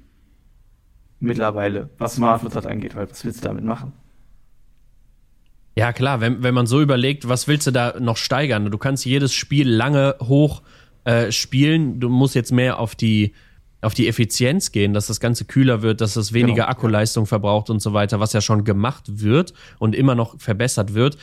[1.19, 3.93] mittlerweile, was Smartphones halt angeht, weil was willst du damit machen?
[5.75, 8.69] Ja, klar, wenn, wenn man so überlegt, was willst du da noch steigern?
[8.69, 10.61] Du kannst jedes Spiel lange hoch
[11.05, 11.99] äh, spielen.
[11.99, 13.33] Du musst jetzt mehr auf die,
[13.81, 16.67] auf die Effizienz gehen, dass das Ganze kühler wird, dass es weniger Genau.
[16.67, 21.17] Akkuleistung verbraucht und so weiter, was ja schon gemacht wird und immer noch verbessert wird.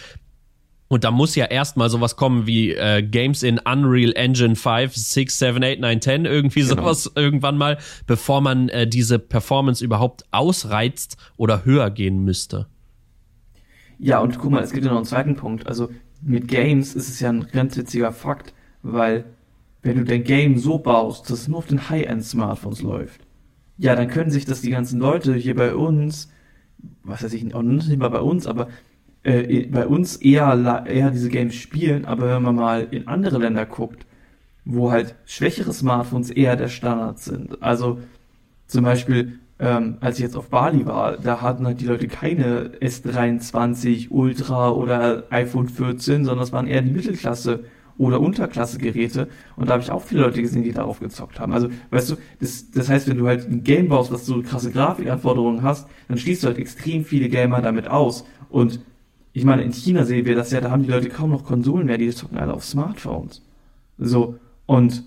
[0.90, 5.38] Und da muss ja erstmal sowas kommen wie äh, Games in Unreal Engine 5, 6,
[5.38, 6.76] 7, 8, 9, 10, irgendwie Genau.
[6.76, 7.76] sowas irgendwann mal,
[8.06, 12.66] bevor man äh, diese Performance überhaupt ausreizt oder höher gehen müsste.
[13.98, 15.66] Ja, und guck mal, es gibt ja noch einen zweiten Punkt.
[15.66, 15.90] Also
[16.22, 19.24] mit Games ist es ja ein ganz witziger Fakt, weil
[19.82, 23.20] wenn du dein Game so baust, dass es nur auf den High-End-Smartphones läuft,
[23.76, 26.30] ja, dann können sich das die ganzen Leute hier bei uns,
[27.04, 28.68] was weiß ich, auch nicht mal bei uns, aber
[29.22, 33.66] äh, bei uns eher, eher diese Games spielen, aber wenn man mal in andere Länder
[33.66, 34.06] guckt,
[34.64, 37.62] wo halt schwächere Smartphones eher der Standard sind.
[37.62, 38.00] Also
[38.66, 42.70] zum Beispiel, ähm, als ich jetzt auf Bali war, da hatten halt die Leute keine
[42.80, 47.64] S23 Ultra oder iPhone 14, sondern das waren eher die Mittelklasse
[47.96, 49.28] oder Unterklasse-Geräte.
[49.56, 51.52] Und da habe ich auch viele Leute gesehen, die darauf gezockt haben.
[51.52, 54.70] Also, weißt du, das, das heißt, wenn du halt ein Game baust, was so krasse
[54.70, 58.24] Grafikanforderungen hast, dann schließt du halt extrem viele Gamer damit aus.
[58.48, 58.80] Und
[59.32, 61.86] ich meine, in China sehen wir das ja, da haben die Leute kaum noch Konsolen
[61.86, 63.42] mehr, die zocken alle auf Smartphones.
[63.98, 65.02] So, und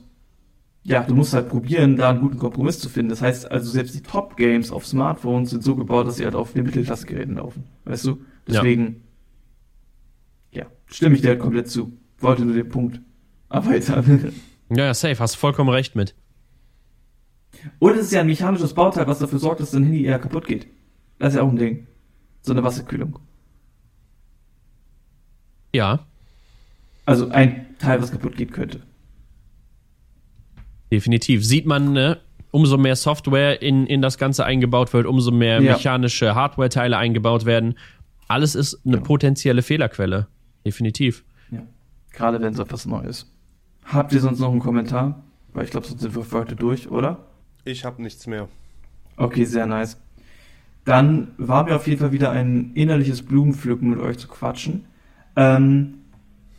[0.83, 3.09] ja, du musst halt probieren, da einen guten Kompromiss zu finden.
[3.09, 6.53] Das heißt, also selbst die Top-Games auf Smartphones sind so gebaut, dass sie halt auf
[6.53, 7.65] den Mittelklasse-Geräten laufen.
[7.85, 8.21] Weißt du?
[8.47, 9.03] Deswegen,
[10.51, 11.93] ja, stimme ich dir halt komplett zu.
[12.19, 12.99] Wollte nur den Punkt
[13.49, 14.33] erweitern.
[14.73, 16.15] Ja, ja, safe, hast vollkommen recht mit.
[17.79, 20.47] Und es ist ja ein mechanisches Bauteil, was dafür sorgt, dass dein Handy eher kaputt
[20.47, 20.65] geht.
[21.19, 21.87] Das ist ja auch ein Ding.
[22.41, 23.19] So eine Wasserkühlung.
[25.75, 26.07] Ja,
[27.05, 28.81] Also ein Teil, was kaputt gehen könnte.
[30.91, 31.45] Definitiv.
[31.45, 32.17] Sieht man, ne?
[32.51, 35.71] umso mehr Software in, in das Ganze eingebaut wird, umso mehr Ja.
[35.73, 37.75] mechanische Hardware-Teile eingebaut werden.
[38.27, 39.01] Alles ist eine Ja.
[39.03, 40.27] potenzielle Fehlerquelle.
[40.65, 41.23] Definitiv.
[41.49, 41.61] Ja.
[42.11, 43.31] Gerade wenn es etwas Neues.
[43.85, 45.23] Habt ihr sonst noch einen Kommentar?
[45.53, 47.19] Weil ich glaube, sonst sind wir für heute durch, oder?
[47.63, 48.47] Ich habe nichts mehr.
[49.15, 49.97] Okay, sehr nice.
[50.83, 54.85] Dann war mir auf jeden Fall wieder ein innerliches Blumenpflücken mit euch zu quatschen.
[55.35, 55.95] Ähm,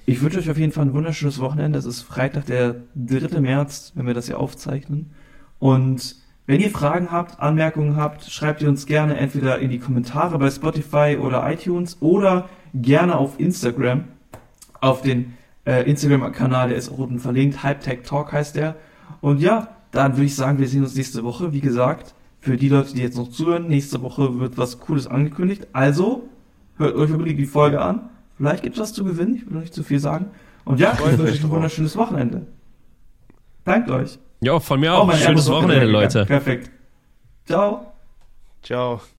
[0.06, 1.78] ich wünsche euch auf jeden Fall ein wunderschönes Wochenende.
[1.78, 3.40] Es ist Freitag, der 3.
[3.40, 5.10] März, wenn wir das hier aufzeichnen.
[5.58, 10.38] Und wenn ihr Fragen habt, Anmerkungen habt, schreibt ihr uns gerne entweder in die Kommentare
[10.38, 14.04] bei Spotify oder iTunes oder gerne auf Instagram.
[14.80, 15.34] Auf den
[15.64, 17.62] äh, Instagram-Kanal, der ist auch unten verlinkt.
[17.62, 18.74] Hypetech Talk heißt der.
[19.20, 21.52] Und ja, dann würde ich sagen, wir sehen uns nächste Woche.
[21.52, 25.68] Wie gesagt, für die Leute, die jetzt noch zuhören, nächste Woche wird was Cooles angekündigt.
[25.72, 26.28] Also,
[26.76, 28.10] hört euch unbedingt die Folge an.
[28.42, 29.36] Vielleicht gibt es was zu gewinnen.
[29.36, 30.32] Ich will noch nicht zu viel sagen.
[30.64, 32.46] Und ja, ich wünsche euch ein wunderschönes Wochenende.
[33.64, 34.18] Dankt euch.
[34.40, 35.06] Ja, von mir Oh, auch.
[35.06, 35.86] mein Schönes Wochenende.
[35.86, 36.26] Leute.
[36.26, 36.70] Perfekt.
[37.46, 37.92] Ciao.
[38.64, 39.00] Ciao.